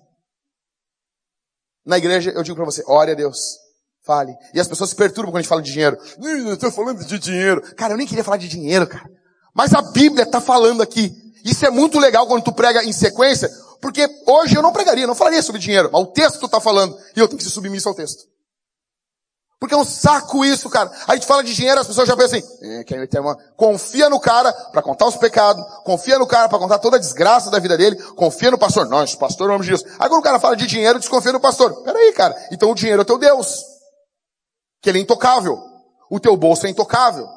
[1.85, 3.59] Na igreja, eu digo para você, ore a Deus.
[4.01, 4.35] Fale.
[4.51, 5.97] E as pessoas se perturbam quando a gente fala de dinheiro.
[6.19, 7.61] Eu estou falando de dinheiro.
[7.75, 9.07] Cara, eu nem queria falar de dinheiro, cara.
[9.55, 11.15] Mas a Bíblia está falando aqui.
[11.45, 13.49] Isso é muito legal quando tu prega em sequência,
[13.81, 17.19] porque hoje eu não pregaria, não falaria sobre dinheiro, mas o texto está falando e
[17.19, 18.23] eu tenho que ser submisso ao texto.
[19.59, 20.91] Porque é um saco isso, cara.
[21.07, 23.35] A gente fala de dinheiro, as pessoas já pensam assim, é, uma...
[23.55, 27.49] confia no cara para contar os pecados, confia no cara para contar toda a desgraça
[27.49, 28.87] da vida dele, confia no pastor.
[28.87, 29.83] Nós, pastor, vamos de Deus.
[29.97, 31.83] Aí quando o cara fala de dinheiro, desconfia no pastor.
[31.83, 32.35] Peraí, cara.
[32.51, 33.63] Então o dinheiro é teu Deus.
[34.81, 35.57] Que ele é intocável.
[36.11, 37.27] O teu bolso é intocável.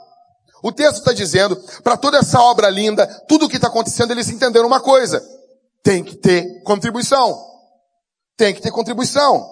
[0.63, 4.29] O texto está dizendo, para toda essa obra linda, tudo o que está acontecendo, eles
[4.29, 5.23] entenderam uma coisa.
[5.83, 7.39] Tem que ter contribuição.
[8.37, 9.49] Tem que ter contribuição.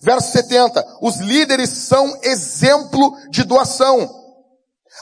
[0.00, 0.98] Verso 70.
[1.00, 4.22] Os líderes são exemplo de doação.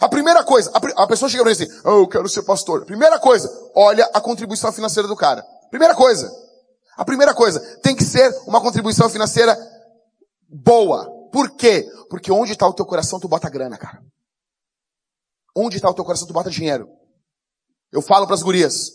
[0.00, 2.84] A primeira coisa, a, a pessoa chega para mim assim, oh, eu quero ser pastor.
[2.84, 5.44] Primeira coisa, olha a contribuição financeira do cara.
[5.70, 6.30] Primeira coisa.
[6.96, 9.56] A primeira coisa, tem que ser uma contribuição financeira
[10.48, 11.08] boa.
[11.32, 11.88] Por quê?
[12.08, 14.00] Porque onde está o teu coração, tu bota grana, cara.
[15.56, 16.26] Onde está o teu coração?
[16.26, 16.88] Tu bota dinheiro.
[17.92, 18.92] Eu falo para as gurias,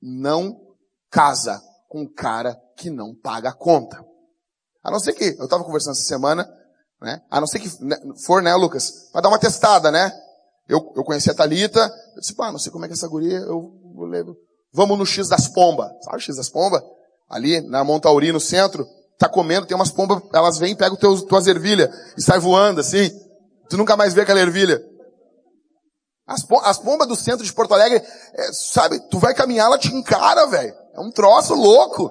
[0.00, 0.60] não
[1.10, 4.04] casa com um cara que não paga a conta.
[4.82, 6.48] A não ser que, eu estava conversando essa semana,
[7.00, 7.22] né?
[7.30, 9.10] A não ser que né, for, né, Lucas?
[9.10, 10.12] Para dar uma testada, né?
[10.68, 11.80] Eu, eu conheci a Thalita,
[12.14, 13.72] eu disse, pá, não sei como é que essa guria, eu
[14.08, 14.36] levo.
[14.72, 15.90] Vamos no X das Pombas.
[16.04, 16.82] Sabe o X das Pombas?
[17.28, 18.86] Ali, na Montauri, no centro,
[19.18, 23.10] tá comendo, tem umas pombas, elas vêm, pegam teus, tuas ervilhas e sai voando, assim.
[23.68, 24.80] Tu nunca mais vê aquela ervilha.
[26.26, 28.02] As, as pombas do centro de Porto Alegre,
[28.34, 30.74] é, sabe, tu vai caminhar, ela te encara, velho.
[30.92, 32.10] É um troço louco.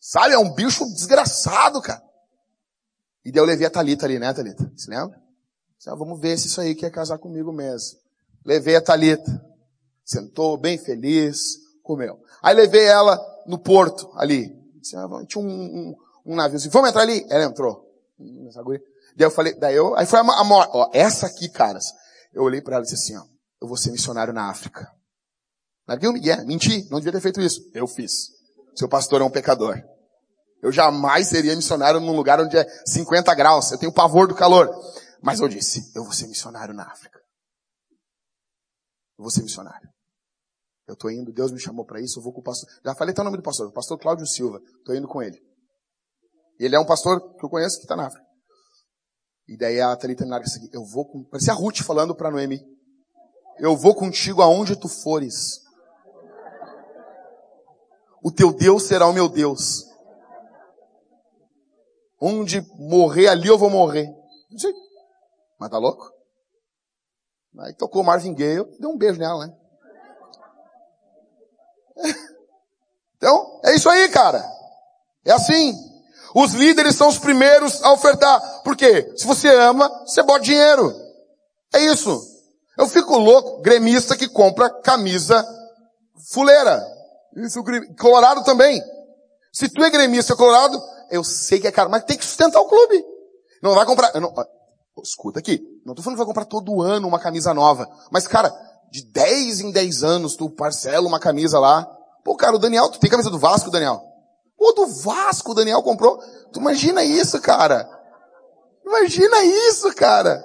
[0.00, 2.02] Sabe, é um bicho desgraçado, cara.
[3.24, 4.70] E daí eu levei a Thalita ali, né, Thalita?
[4.76, 5.18] Se lembra?
[5.86, 7.98] Ah, vamos ver se isso aí quer casar comigo mesmo.
[8.44, 9.44] Levei a Thalita.
[10.04, 12.18] Sentou bem feliz, comeu.
[12.42, 14.54] Aí levei ela no porto, ali.
[14.94, 15.96] Ah, tinha um, um,
[16.26, 17.24] um navio assim, vamos entrar ali?
[17.30, 17.84] Ela entrou.
[19.16, 20.70] Daí eu falei, daí eu, aí foi a, a morte.
[20.74, 21.84] Ó, essa aqui, caras.
[22.34, 23.24] Eu olhei para ela e disse assim, ó,
[23.62, 24.90] eu vou ser missionário na África.
[25.86, 27.60] Larguei o Miguel, menti, não devia ter feito isso.
[27.72, 28.30] Eu fiz.
[28.74, 29.80] Seu pastor é um pecador.
[30.62, 33.70] Eu jamais seria missionário num lugar onde é 50 graus.
[33.70, 34.68] Eu tenho pavor do calor.
[35.22, 37.18] Mas eu disse, eu vou ser missionário na África.
[39.18, 39.88] Eu vou ser missionário.
[40.86, 42.68] Eu estou indo, Deus me chamou para isso, eu vou com o pastor.
[42.84, 44.60] Já falei até o nome do pastor, o pastor Cláudio Silva.
[44.78, 45.40] Estou indo com ele.
[46.58, 48.24] Ele é um pastor que eu conheço que está na África.
[49.46, 51.22] E daí a Thalita larga assim, eu vou com...
[51.24, 52.64] Parecia a Ruth falando para Noemi.
[53.58, 55.62] Eu vou contigo aonde tu fores.
[58.22, 59.84] O teu Deus será o meu Deus.
[62.20, 64.06] Onde morrer, ali eu vou morrer.
[64.50, 64.72] Não sei.
[65.58, 66.10] Mas tá louco?
[67.58, 69.56] Aí tocou Marvin Gaye, deu um beijo nela, né?
[73.16, 74.44] Então, é isso aí, cara.
[75.24, 75.72] É assim.
[76.34, 78.62] Os líderes são os primeiros a ofertar.
[78.62, 79.12] Por quê?
[79.16, 80.92] Se você ama, você bota dinheiro.
[81.72, 82.20] É isso.
[82.76, 85.46] Eu fico louco, gremista que compra camisa
[86.32, 86.84] fuleira.
[87.36, 87.62] Isso,
[87.98, 88.82] colorado também.
[89.52, 92.68] Se tu é gremista colorado, eu sei que é caro, mas tem que sustentar o
[92.68, 93.04] clube.
[93.62, 94.34] Não vai comprar, não,
[95.02, 98.52] escuta aqui, não tô falando que vai comprar todo ano uma camisa nova, mas cara,
[98.90, 101.84] de 10 em 10 anos tu parcela uma camisa lá.
[102.24, 104.02] Pô, cara, o Daniel, tu tem camisa do Vasco, Daniel?
[104.64, 106.16] Pô, do Vasco o Daniel comprou.
[106.50, 107.86] Tu imagina isso, cara.
[108.82, 110.42] Imagina isso, cara.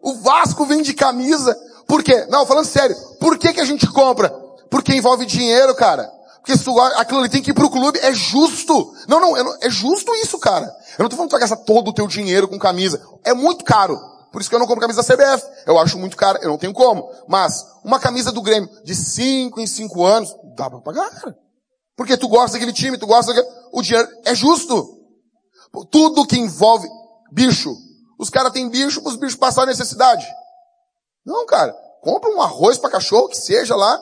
[0.00, 1.52] O Vasco vende camisa.
[1.84, 2.26] Por quê?
[2.30, 2.94] Não, falando sério.
[3.18, 4.30] Por que que a gente compra?
[4.70, 6.08] Porque envolve dinheiro, cara.
[6.36, 8.94] Porque se tu, aquilo ali tem que ir pro clube, é justo.
[9.08, 10.66] Não, não, é justo isso, cara.
[10.96, 13.02] Eu não tô falando que tu vai gastar todo o teu dinheiro com camisa.
[13.24, 13.98] É muito caro.
[14.30, 15.44] Por isso que eu não compro camisa da CBF.
[15.66, 17.10] Eu acho muito caro, eu não tenho como.
[17.26, 21.43] Mas, uma camisa do Grêmio de 5 em 5 anos, dá pra pagar, cara.
[21.96, 23.54] Porque tu gosta daquele time, tu gosta daquele...
[23.72, 25.00] O dinheiro é justo.
[25.90, 26.88] Tudo que envolve
[27.32, 27.76] bicho.
[28.18, 30.26] Os caras têm bicho para os bichos passar necessidade.
[31.24, 31.72] Não, cara.
[32.00, 33.98] Compra um arroz para cachorro, que seja lá.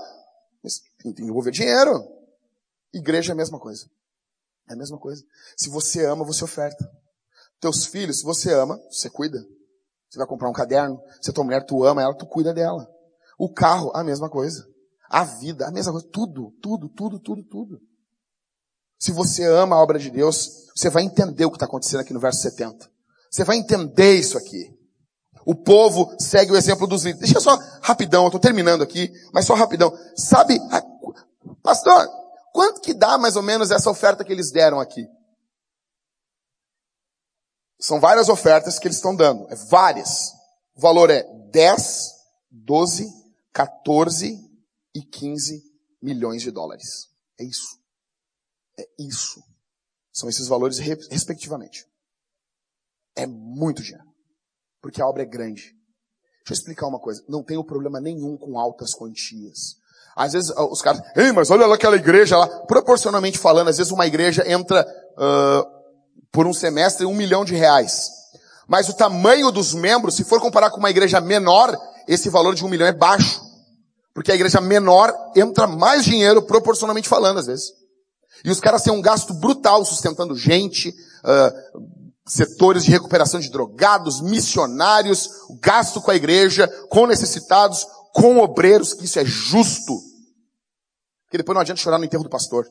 [0.62, 2.04] Mas tem que envolver dinheiro.
[2.92, 3.88] Igreja é a mesma coisa.
[4.68, 5.22] É a mesma coisa.
[5.56, 6.84] Se você ama, você oferta.
[7.60, 9.38] Teus filhos, se você ama, você cuida.
[10.10, 11.00] Você vai comprar um caderno.
[11.20, 12.86] Se a tua mulher, tu ama ela, tu cuida dela.
[13.38, 14.66] O carro, a mesma coisa.
[15.12, 16.08] A vida, a mesma coisa.
[16.10, 17.80] Tudo, tudo, tudo, tudo, tudo.
[18.98, 22.14] Se você ama a obra de Deus, você vai entender o que está acontecendo aqui
[22.14, 22.90] no verso 70.
[23.30, 24.74] Você vai entender isso aqui.
[25.44, 27.30] O povo segue o exemplo dos líderes.
[27.30, 29.92] Deixa só rapidão, eu estou terminando aqui, mas só rapidão.
[30.16, 30.58] Sabe,
[31.62, 32.08] pastor,
[32.54, 35.06] quanto que dá mais ou menos essa oferta que eles deram aqui?
[37.78, 39.46] São várias ofertas que eles estão dando.
[39.50, 40.32] É várias.
[40.74, 42.12] O valor é 10,
[42.50, 43.12] 12,
[43.52, 44.51] 14 e 15
[46.02, 47.08] milhões de dólares.
[47.38, 47.78] É isso.
[48.78, 49.42] É isso.
[50.12, 51.86] São esses valores respectivamente.
[53.16, 54.04] É muito dinheiro.
[54.80, 55.62] Porque a obra é grande.
[56.42, 57.24] Deixa eu explicar uma coisa.
[57.28, 59.76] Não tenho problema nenhum com altas quantias.
[60.16, 62.46] Às vezes os caras, ei, mas olha lá aquela igreja lá.
[62.66, 65.82] Proporcionalmente falando, às vezes uma igreja entra uh,
[66.30, 68.10] por um semestre um milhão de reais.
[68.66, 71.76] Mas o tamanho dos membros, se for comparar com uma igreja menor,
[72.08, 73.40] esse valor de um milhão é baixo.
[74.14, 77.72] Porque a igreja menor entra mais dinheiro proporcionalmente falando, às vezes.
[78.44, 84.20] E os caras têm um gasto brutal sustentando gente, uh, setores de recuperação de drogados,
[84.20, 85.28] missionários,
[85.60, 89.94] gasto com a igreja, com necessitados, com obreiros, que isso é justo.
[91.24, 92.66] Porque depois não adianta chorar no enterro do pastor.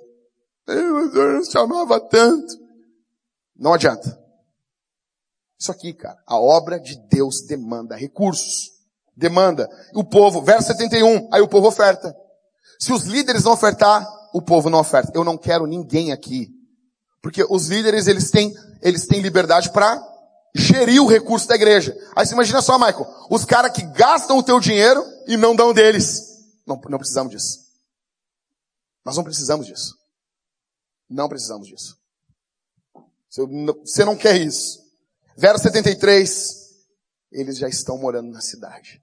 [0.68, 2.54] Eu chamava tanto.
[3.56, 4.20] Não adianta.
[5.60, 8.81] Isso aqui, cara, a obra de Deus demanda recursos
[9.22, 9.69] demanda.
[9.93, 12.13] O povo, verso 71, aí o povo oferta.
[12.80, 15.11] Se os líderes não ofertar, o povo não oferta.
[15.13, 16.49] Eu não quero ninguém aqui.
[17.22, 18.51] Porque os líderes, eles têm,
[18.82, 20.03] eles têm liberdade para
[20.55, 21.95] gerir o recurso da igreja.
[22.15, 25.72] Aí você imagina só, Michael, os caras que gastam o teu dinheiro e não dão
[25.72, 26.24] deles.
[26.65, 27.59] Não, não precisamos disso.
[29.05, 29.95] Nós não precisamos disso.
[31.07, 31.95] Não precisamos disso.
[33.86, 34.82] Você não quer isso.
[35.38, 36.61] Verso 73,
[37.32, 39.01] eles já estão morando na cidade.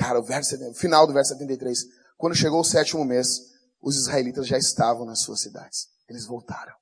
[0.00, 1.78] Cara, o verso, final do verso 73.
[2.16, 3.38] Quando chegou o sétimo mês,
[3.82, 5.88] os israelitas já estavam nas suas cidades.
[6.08, 6.74] Eles voltaram.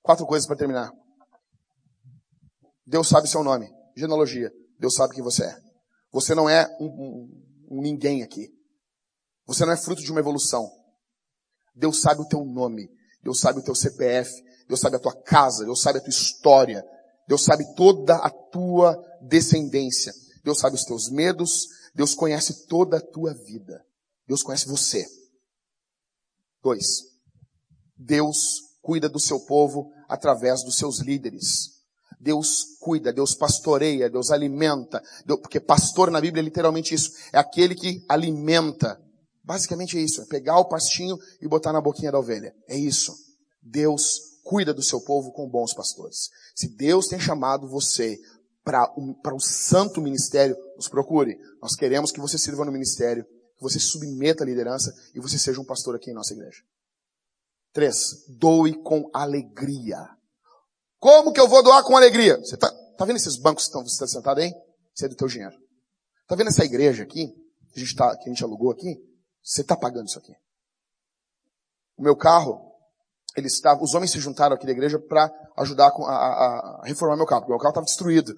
[0.00, 0.92] Quatro coisas para terminar.
[2.86, 3.68] Deus sabe seu nome.
[3.96, 4.52] Genealogia.
[4.78, 5.58] Deus sabe quem você é.
[6.12, 8.48] Você não é um, um, um ninguém aqui.
[9.46, 10.70] Você não é fruto de uma evolução.
[11.74, 12.88] Deus sabe o teu nome.
[13.20, 14.30] Deus sabe o teu CPF.
[14.68, 15.64] Deus sabe a tua casa.
[15.64, 16.84] Deus sabe a tua história.
[17.26, 20.12] Deus sabe toda a tua descendência.
[20.44, 21.66] Deus sabe os teus medos.
[21.94, 23.82] Deus conhece toda a tua vida.
[24.28, 25.04] Deus conhece você.
[26.62, 27.02] Dois.
[27.96, 31.74] Deus cuida do seu povo através dos seus líderes.
[32.20, 37.38] Deus cuida, Deus pastoreia, Deus alimenta, Deus, porque pastor na Bíblia é literalmente isso, é
[37.38, 38.98] aquele que alimenta.
[39.42, 42.54] Basicamente é isso, é pegar o pastinho e botar na boquinha da ovelha.
[42.66, 43.14] É isso.
[43.62, 46.30] Deus cuida do seu povo com bons pastores.
[46.54, 48.18] Se Deus tem chamado você
[48.64, 51.38] para um, santo ministério, nos procure.
[51.60, 55.60] Nós queremos que você sirva no ministério, que você submeta a liderança e você seja
[55.60, 56.62] um pastor aqui em nossa igreja.
[57.72, 59.98] Três, doe com alegria.
[60.98, 62.38] Como que eu vou doar com alegria?
[62.38, 64.50] Você tá, tá vendo esses bancos que estão, você está sentado aí?
[64.94, 65.54] Isso é do teu dinheiro.
[66.26, 67.26] Tá vendo essa igreja aqui?
[67.72, 68.96] Que a gente, tá, que a gente alugou aqui?
[69.42, 70.32] Você está pagando isso aqui.
[71.96, 72.73] O meu carro,
[73.36, 77.16] eles estavam, os homens se juntaram aqui da igreja para ajudar a, a, a, reformar
[77.16, 78.34] meu carro, porque meu carro estava destruído.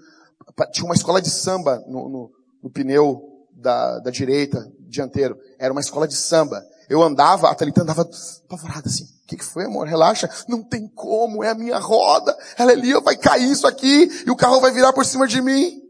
[0.73, 2.31] Tinha uma escola de samba no, no,
[2.63, 3.23] no pneu
[3.53, 5.37] da, da direita, dianteiro.
[5.59, 6.63] Era uma escola de samba.
[6.89, 8.09] Eu andava, a Thalita andava
[8.45, 9.05] apavorada assim.
[9.05, 9.87] O que, que foi, amor?
[9.87, 10.31] Relaxa.
[10.49, 12.37] Não tem como, é a minha roda.
[12.57, 15.43] Ela é ali, vai cair isso aqui e o carro vai virar por cima de
[15.43, 15.83] mim.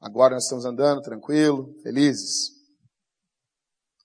[0.00, 2.59] Agora nós estamos andando tranquilo, felizes.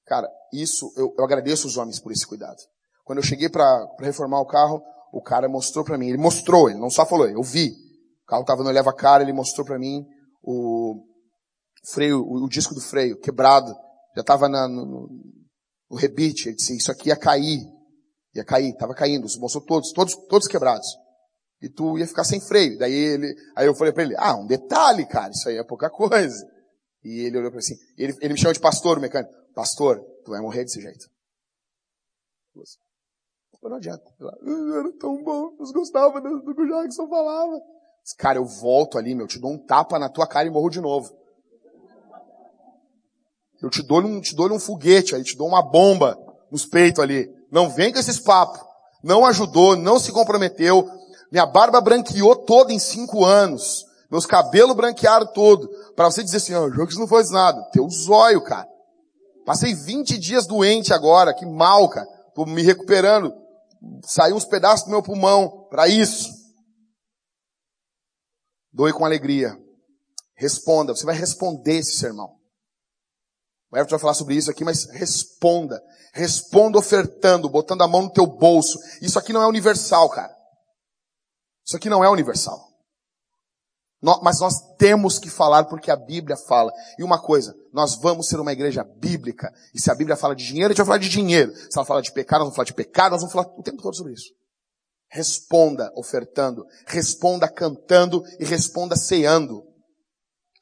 [0.05, 2.57] Cara, isso, eu, eu agradeço os homens por esse cuidado.
[3.03, 4.81] Quando eu cheguei para reformar o carro,
[5.11, 7.71] o cara mostrou para mim, ele mostrou, ele não só falou, eu vi.
[8.23, 10.05] O carro estava no leva-cara, ele mostrou para mim
[10.43, 11.03] o
[11.91, 13.73] freio, o, o, disco do freio quebrado,
[14.15, 15.09] já estava no,
[15.89, 17.61] o rebite, ele disse, isso aqui ia cair.
[18.35, 20.87] Ia cair, tava caindo, os mostrou todos, todos, todos quebrados.
[21.61, 22.77] E tu ia ficar sem freio.
[22.77, 25.89] Daí ele, aí eu falei para ele, ah, um detalhe, cara, isso aí é pouca
[25.89, 26.45] coisa.
[27.05, 29.31] E ele olhou para assim, ele, ele me chama de pastor, o mecânico.
[29.53, 31.07] Pastor, tu vai morrer desse jeito.
[33.61, 34.03] Não adianta.
[34.19, 37.61] Ah, era tão bom, eu gostava do, do que o Jackson falava.
[38.17, 40.81] Cara, eu volto ali, meu, te dou um tapa na tua cara e morro de
[40.81, 41.15] novo.
[43.61, 46.17] Eu te dou um, te dou um foguete aí, te dou uma bomba
[46.51, 47.31] nos peitos ali.
[47.51, 48.59] Não vem com esses papos.
[49.03, 50.89] Não ajudou, não se comprometeu.
[51.31, 53.84] Minha barba branqueou toda em cinco anos.
[54.09, 55.67] Meus cabelos branquearam todo.
[55.95, 57.61] Para você dizer assim, ó, oh, não faz nada.
[57.71, 58.67] Teu zóio, cara.
[59.45, 62.07] Passei 20 dias doente agora, que mal, cara.
[62.33, 63.33] Tô me recuperando.
[64.03, 66.31] Saiu uns pedaços do meu pulmão para isso.
[68.73, 69.55] Doe com alegria.
[70.35, 70.95] Responda.
[70.95, 72.35] Você vai responder esse sermão.
[73.71, 75.81] O Everton vai falar sobre isso aqui, mas responda.
[76.13, 78.79] Responda ofertando, botando a mão no teu bolso.
[79.01, 80.33] Isso aqui não é universal, cara.
[81.65, 82.74] Isso aqui não é universal.
[84.21, 86.71] Mas nós temos que falar porque a Bíblia fala.
[86.99, 89.51] E uma coisa, nós vamos ser uma igreja bíblica.
[89.73, 91.51] E se a Bíblia fala de dinheiro, a gente vai falar de dinheiro.
[91.55, 93.81] Se ela fala de pecado, nós vamos falar de pecado, nós vamos falar o tempo
[93.81, 94.31] todo sobre isso.
[95.09, 99.63] Responda ofertando, responda cantando e responda ceando.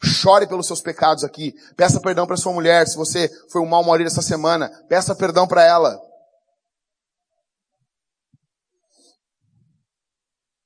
[0.02, 1.54] Chore pelos seus pecados aqui.
[1.76, 2.88] Peça perdão para sua mulher.
[2.88, 6.00] Se você foi um mau marido essa semana, peça perdão para ela.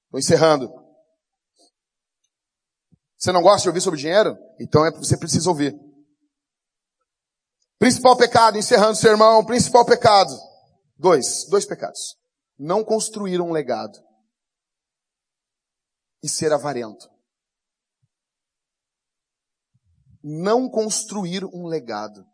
[0.05, 0.86] Estou encerrando.
[3.17, 4.37] Você não gosta de ouvir sobre dinheiro?
[4.59, 5.75] Então é, você precisa ouvir.
[7.79, 10.35] Principal pecado, encerrando o sermão, principal pecado.
[10.97, 12.15] Dois, dois pecados.
[12.57, 13.97] Não construir um legado.
[16.23, 17.07] E ser avarento
[20.27, 22.25] não construir um legado.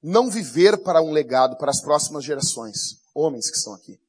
[0.00, 3.00] Não viver para um legado para as próximas gerações.
[3.12, 4.00] Homens que estão aqui.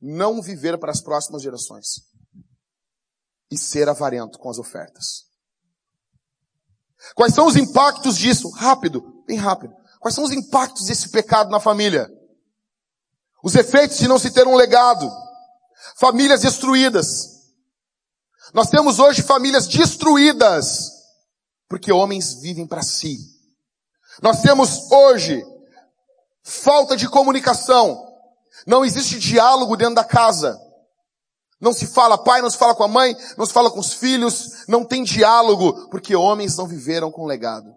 [0.00, 2.02] Não viver para as próximas gerações.
[3.50, 5.26] E ser avarento com as ofertas.
[7.14, 8.50] Quais são os impactos disso?
[8.50, 9.74] Rápido, bem rápido.
[10.00, 12.08] Quais são os impactos desse pecado na família?
[13.42, 15.10] Os efeitos de não se ter um legado.
[15.96, 17.36] Famílias destruídas.
[18.52, 20.96] Nós temos hoje famílias destruídas
[21.68, 23.18] porque homens vivem para si.
[24.22, 25.44] Nós temos hoje
[26.42, 28.02] falta de comunicação.
[28.66, 30.58] Não existe diálogo dentro da casa.
[31.60, 33.94] Não se fala pai, não se fala com a mãe, não se fala com os
[33.94, 37.74] filhos, não tem diálogo, porque homens não viveram com legado.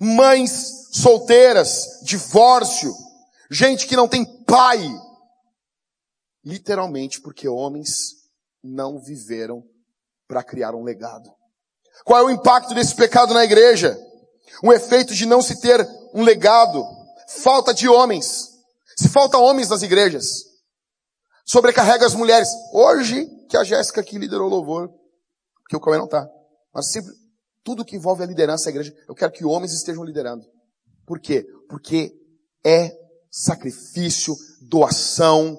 [0.00, 2.92] Mães solteiras, divórcio,
[3.50, 4.82] gente que não tem pai.
[6.44, 8.10] Literalmente porque homens
[8.62, 9.62] não viveram
[10.26, 11.30] para criar um legado.
[12.04, 13.96] Qual é o impacto desse pecado na igreja?
[14.62, 16.84] Um efeito de não se ter um legado,
[17.42, 18.48] falta de homens.
[18.96, 20.44] Se falta homens nas igrejas,
[21.44, 22.48] sobrecarrega as mulheres.
[22.72, 24.90] Hoje, que a Jéssica aqui liderou o louvor,
[25.68, 26.26] que o Cauê não tá.
[26.72, 27.12] Mas sempre,
[27.62, 30.44] tudo que envolve a liderança da igreja, eu quero que homens estejam liderando.
[31.06, 31.46] Por quê?
[31.68, 32.12] Porque
[32.64, 32.92] é
[33.30, 34.34] sacrifício,
[34.68, 35.58] doação,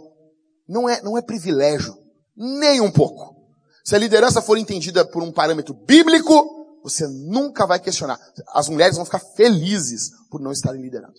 [0.68, 1.96] não é, não é privilégio,
[2.36, 3.36] nem um pouco.
[3.84, 8.20] Se a liderança for entendida por um parâmetro bíblico, você nunca vai questionar.
[8.50, 11.16] As mulheres vão ficar felizes por não estarem liderando.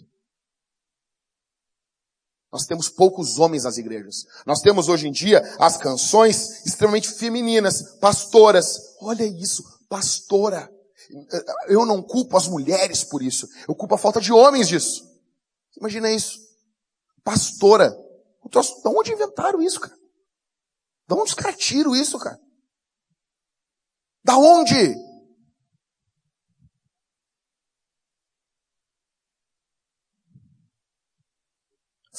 [2.57, 4.25] Nós temos poucos homens nas igrejas.
[4.47, 8.97] Nós temos hoje em dia as canções extremamente femininas, pastoras.
[8.99, 10.73] Olha isso, pastora.
[11.69, 13.47] Eu não culpo as mulheres por isso.
[13.69, 15.07] Eu culpo a falta de homens disso.
[15.77, 16.39] Imagina isso.
[17.23, 17.95] Pastora.
[18.83, 19.95] Da onde inventaram isso, cara?
[21.07, 22.41] Da onde os caras tiram isso, cara?
[24.25, 24.97] Da onde?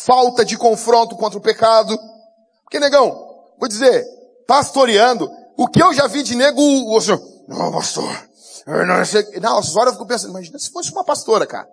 [0.07, 1.93] Falta de confronto contra o pecado.
[2.63, 3.11] Porque, negão,
[3.59, 4.05] vou dizer,
[4.47, 8.09] pastoreando, o que eu já vi de nego, o senhor, não, pastor,
[8.65, 11.67] eu não sei, não, essas horas eu fico pensando, imagina se fosse uma pastora, cara.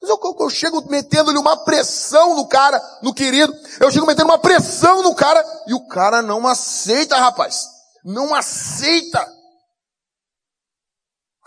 [0.00, 4.30] Mas eu, eu, eu chego metendo-lhe uma pressão no cara, no querido, eu chego metendo
[4.30, 7.66] uma pressão no cara, e o cara não aceita, rapaz.
[8.02, 9.30] Não aceita.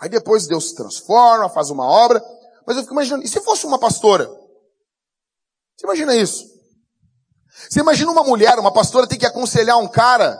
[0.00, 2.22] Aí depois Deus se transforma, faz uma obra,
[2.64, 4.45] mas eu fico imaginando, e se fosse uma pastora?
[5.76, 6.44] Você imagina isso?
[7.68, 10.38] Você imagina uma mulher, uma pastora tem que aconselhar um cara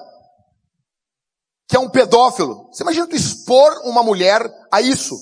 [1.69, 2.69] que é um pedófilo.
[2.73, 5.17] Você imagina tu expor uma mulher a isso?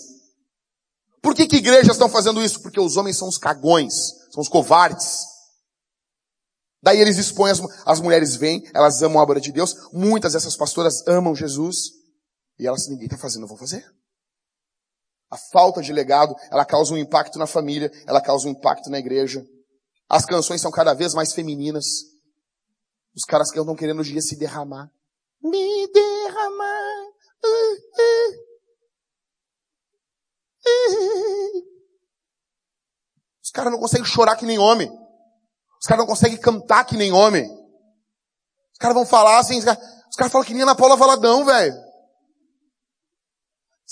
[1.22, 2.60] Por que que igrejas estão fazendo isso?
[2.60, 3.94] Porque os homens são os cagões,
[4.30, 5.24] são os covardes.
[6.82, 10.54] Daí eles expõem, as, as mulheres vêm, elas amam a obra de Deus, muitas dessas
[10.54, 11.92] pastoras amam Jesus,
[12.58, 13.90] e elas, ninguém está fazendo, vou fazer.
[15.30, 18.98] A falta de legado, ela causa um impacto na família, ela causa um impacto na
[18.98, 19.42] igreja.
[20.08, 21.84] As canções são cada vez mais femininas.
[23.16, 24.90] Os caras que estão querendo hoje dia se derramar.
[25.42, 27.04] Me derramar.
[27.44, 28.44] Uh, uh.
[30.66, 31.74] Uh.
[33.42, 34.90] Os caras não conseguem chorar que nem homem.
[35.80, 37.44] Os caras não conseguem cantar que nem homem.
[38.72, 41.74] Os caras vão falar assim, os caras, falam que nem Ana Paula Valadão, velho.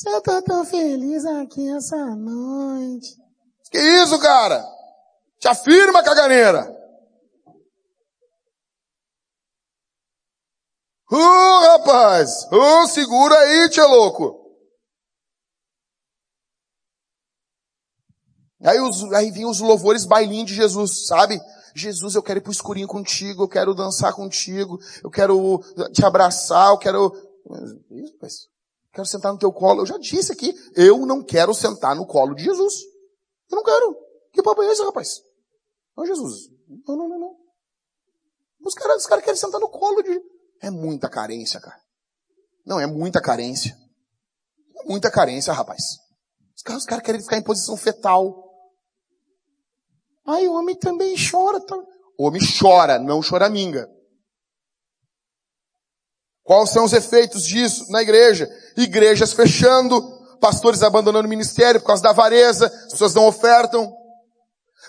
[0.06, 3.14] Eu tô tão feliz aqui essa noite.
[3.70, 4.64] Que isso, cara?
[5.42, 6.70] Te afirma, caganeira.
[11.10, 12.44] Uh, rapaz!
[12.44, 14.40] Uh, segura aí, tia louco!
[18.62, 21.40] Aí, os, aí vinham os louvores bailinhos de Jesus, sabe?
[21.74, 25.58] Jesus, eu quero ir pro escurinho contigo, eu quero dançar contigo, eu quero
[25.92, 27.12] te abraçar, eu quero...
[27.90, 28.48] Isso,
[28.92, 29.80] quero sentar no teu colo.
[29.80, 32.74] Eu já disse aqui, eu não quero sentar no colo de Jesus.
[33.50, 33.96] Eu não quero.
[34.32, 35.31] Que papo é esse, rapaz?
[35.96, 36.48] Não, Jesus.
[36.86, 37.36] Não, não, não, não.
[38.64, 40.20] Os caras, os caras querem sentar no colo de.
[40.60, 41.80] É muita carência, cara.
[42.64, 43.76] Não, é muita carência.
[44.78, 45.82] É muita carência, rapaz.
[46.56, 48.52] Os caras, os querem ficar em posição fetal.
[50.24, 51.60] Ai, o homem também chora.
[51.60, 51.76] Tá?
[52.18, 53.88] O homem chora, não choraminga.
[56.44, 58.48] Quais são os efeitos disso na igreja?
[58.76, 60.00] Igrejas fechando,
[60.40, 63.92] pastores abandonando o ministério por causa da avareza, as pessoas não ofertam.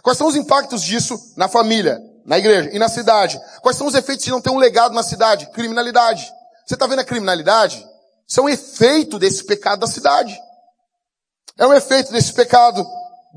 [0.04, 3.40] Quais são os impactos disso na família, na igreja e na cidade?
[3.62, 5.50] Quais são os efeitos de não ter um legado na cidade?
[5.52, 6.30] Criminalidade.
[6.68, 7.84] Você está vendo a criminalidade?
[8.28, 10.38] Isso é um efeito desse pecado da cidade.
[11.58, 12.86] É um efeito desse pecado.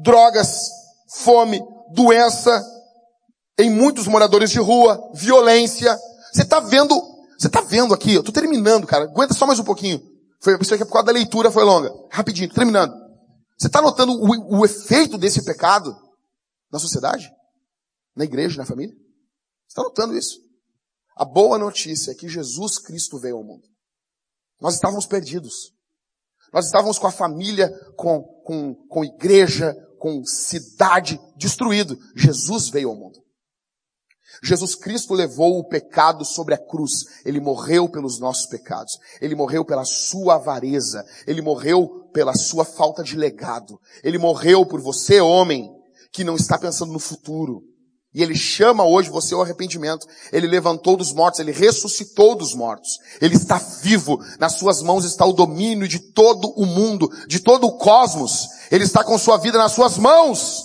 [0.02, 0.68] Drogas,
[1.09, 1.62] fome,
[1.93, 2.64] doença,
[3.56, 5.97] em muitos moradores de rua, violência.
[6.32, 7.01] Você está vendo,
[7.38, 9.05] você está vendo aqui, eu estou terminando, cara.
[9.05, 10.02] Aguenta só mais um pouquinho.
[10.43, 11.93] Foi, isso aqui é por causa da leitura foi longa.
[12.10, 12.93] Rapidinho, terminando.
[13.56, 15.97] Você está notando o, o efeito desse pecado?
[16.77, 17.32] Na sociedade?
[18.15, 18.94] Na igreja, na família?
[18.94, 20.39] Você está notando isso?
[21.16, 23.66] A boa notícia é que Jesus Cristo veio ao mundo.
[24.61, 25.73] Nós estávamos perdidos.
[26.53, 31.98] Nós estávamos com a família, com, com, com igreja, com cidade destruído.
[32.15, 33.24] Jesus veio ao mundo.
[34.43, 37.07] Jesus Cristo levou o pecado sobre a cruz.
[37.24, 38.98] Ele morreu pelos nossos pecados.
[39.19, 41.03] Ele morreu pela sua avareza.
[41.27, 43.81] Ele morreu pela sua falta de legado.
[44.05, 45.74] Ele morreu por você, homem,
[46.16, 47.62] que não está pensando no futuro.
[48.14, 50.06] E ele chama hoje você ao arrependimento.
[50.32, 52.98] Ele levantou dos mortos, ele ressuscitou dos mortos.
[53.20, 54.18] Ele está vivo.
[54.40, 58.48] Nas suas mãos está o domínio de todo o mundo, de todo o cosmos.
[58.70, 60.62] Ele está com sua vida nas suas mãos.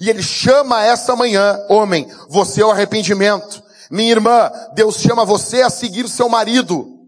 [0.00, 3.62] E ele chama essa manhã, homem, você ao arrependimento.
[3.88, 6.99] Minha irmã, Deus chama você a seguir seu marido.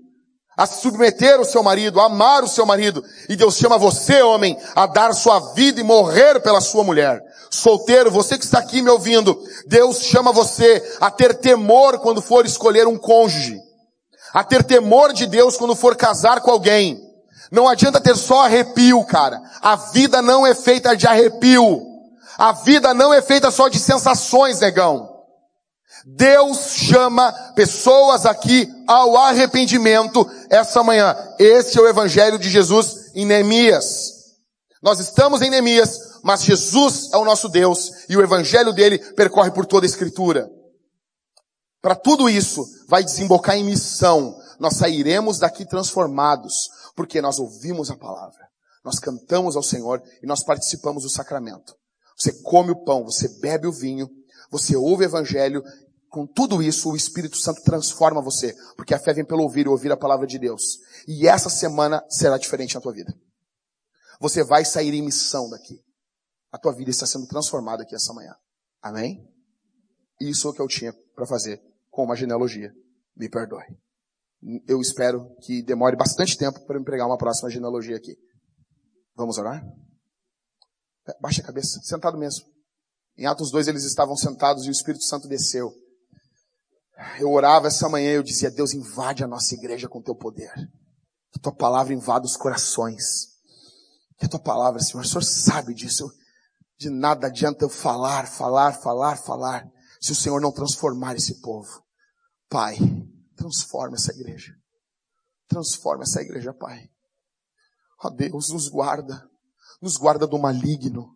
[0.56, 3.02] A submeter o seu marido, a amar o seu marido.
[3.28, 7.22] E Deus chama você, homem, a dar sua vida e morrer pela sua mulher.
[7.50, 12.44] Solteiro, você que está aqui me ouvindo, Deus chama você a ter temor quando for
[12.44, 13.58] escolher um cônjuge.
[14.32, 16.98] A ter temor de Deus quando for casar com alguém.
[17.50, 19.40] Não adianta ter só arrepio, cara.
[19.60, 21.82] A vida não é feita de arrepio.
[22.38, 25.11] A vida não é feita só de sensações, negão.
[26.04, 31.16] Deus chama pessoas aqui ao arrependimento essa manhã.
[31.38, 34.12] Esse é o Evangelho de Jesus em Neemias.
[34.82, 39.50] Nós estamos em Neemias, mas Jesus é o nosso Deus e o Evangelho dele percorre
[39.52, 40.50] por toda a Escritura.
[41.80, 44.36] Para tudo isso, vai desembocar em missão.
[44.58, 48.48] Nós sairemos daqui transformados, porque nós ouvimos a palavra,
[48.84, 51.74] nós cantamos ao Senhor e nós participamos do sacramento.
[52.16, 54.08] Você come o pão, você bebe o vinho,
[54.50, 55.62] você ouve o Evangelho
[56.12, 59.68] com tudo isso, o Espírito Santo transforma você, porque a fé vem pelo ouvir e
[59.70, 60.78] ouvir a palavra de Deus.
[61.09, 63.18] E essa semana será diferente na tua vida.
[64.20, 65.82] Você vai sair em missão daqui.
[66.52, 68.34] A tua vida está sendo transformada aqui essa manhã.
[68.82, 69.26] Amém?
[70.20, 71.59] Isso é o que eu tinha para fazer
[71.90, 72.70] com uma genealogia.
[73.16, 73.64] Me perdoe.
[74.68, 78.18] Eu espero que demore bastante tempo para me pregar uma próxima genealogia aqui.
[79.16, 79.64] Vamos orar?
[81.22, 82.44] Baixa a cabeça, sentado mesmo.
[83.16, 85.72] Em Atos 2 eles estavam sentados e o Espírito Santo desceu.
[87.19, 90.52] Eu orava essa manhã e eu dizia, Deus invade a nossa igreja com teu poder.
[91.32, 93.28] Que tua palavra invada os corações.
[94.19, 96.10] Que a tua palavra, Senhor, o Senhor sabe disso.
[96.78, 99.66] De nada adianta eu falar, falar, falar, falar,
[100.01, 101.82] se o Senhor não transformar esse povo.
[102.48, 102.77] Pai,
[103.36, 104.52] transforma essa igreja.
[105.48, 106.89] Transforma essa igreja, Pai.
[108.05, 109.27] Ó Deus, nos guarda.
[109.81, 111.14] Nos guarda do maligno.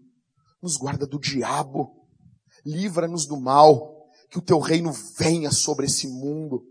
[0.63, 2.09] Nos guarda do diabo.
[2.65, 3.96] Livra-nos do mal
[4.37, 6.63] que o teu reino venha sobre esse mundo.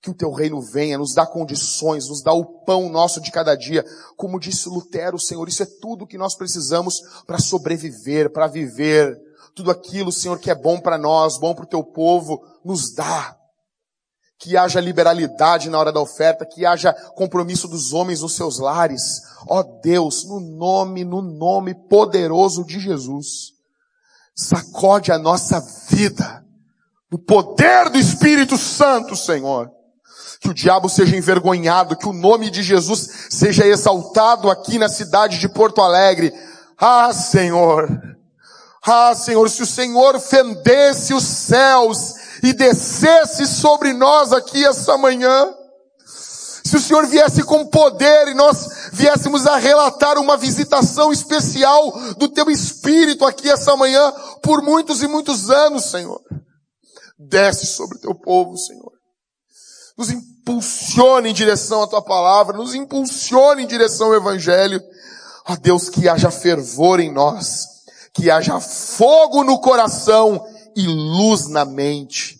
[0.00, 3.56] Que o teu reino venha, nos dá condições, nos dá o pão nosso de cada
[3.56, 3.84] dia.
[4.16, 9.20] Como disse Lutero, Senhor, isso é tudo que nós precisamos para sobreviver, para viver.
[9.52, 13.36] Tudo aquilo, Senhor, que é bom para nós, bom para o teu povo, nos dá.
[14.38, 19.22] Que haja liberalidade na hora da oferta, que haja compromisso dos homens nos seus lares.
[19.48, 23.54] Ó Deus, no nome, no nome poderoso de Jesus,
[24.36, 25.58] sacode a nossa
[25.90, 26.45] vida
[27.10, 29.70] do poder do Espírito Santo, Senhor.
[30.40, 35.38] Que o diabo seja envergonhado, que o nome de Jesus seja exaltado aqui na cidade
[35.38, 36.32] de Porto Alegre.
[36.78, 37.88] Ah, Senhor.
[38.84, 45.52] Ah, Senhor, se o Senhor fendesse os céus e descesse sobre nós aqui essa manhã,
[46.06, 52.28] se o Senhor viesse com poder e nós viéssemos a relatar uma visitação especial do
[52.28, 54.12] Teu Espírito aqui essa manhã
[54.42, 56.20] por muitos e muitos anos, Senhor.
[57.18, 58.92] Desce sobre teu povo, Senhor.
[59.96, 64.80] Nos impulsione em direção à tua palavra, nos impulsione em direção ao evangelho.
[65.48, 67.66] Ó Deus, que haja fervor em nós,
[68.12, 70.44] que haja fogo no coração
[70.76, 72.38] e luz na mente.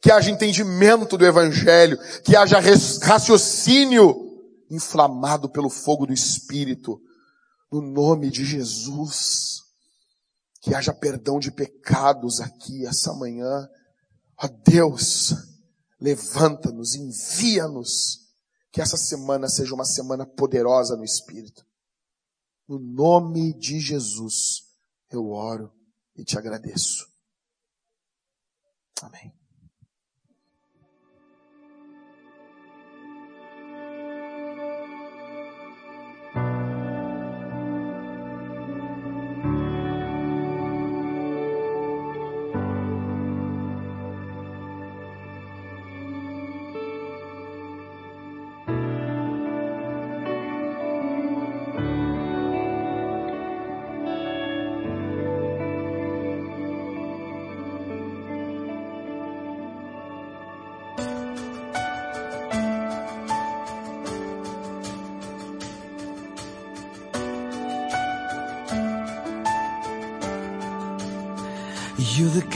[0.00, 2.60] Que haja entendimento do evangelho, que haja
[3.02, 4.28] raciocínio
[4.70, 7.00] inflamado pelo fogo do Espírito,
[7.70, 9.67] no nome de Jesus.
[10.60, 13.68] Que haja perdão de pecados aqui essa manhã.
[14.36, 15.34] Ó Deus,
[16.00, 18.26] levanta-nos, envia-nos.
[18.70, 21.66] Que essa semana seja uma semana poderosa no Espírito.
[22.68, 24.64] No nome de Jesus,
[25.10, 25.72] eu oro
[26.14, 27.08] e te agradeço.
[29.00, 29.37] Amém.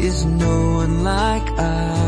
[0.00, 2.07] Is no one like God.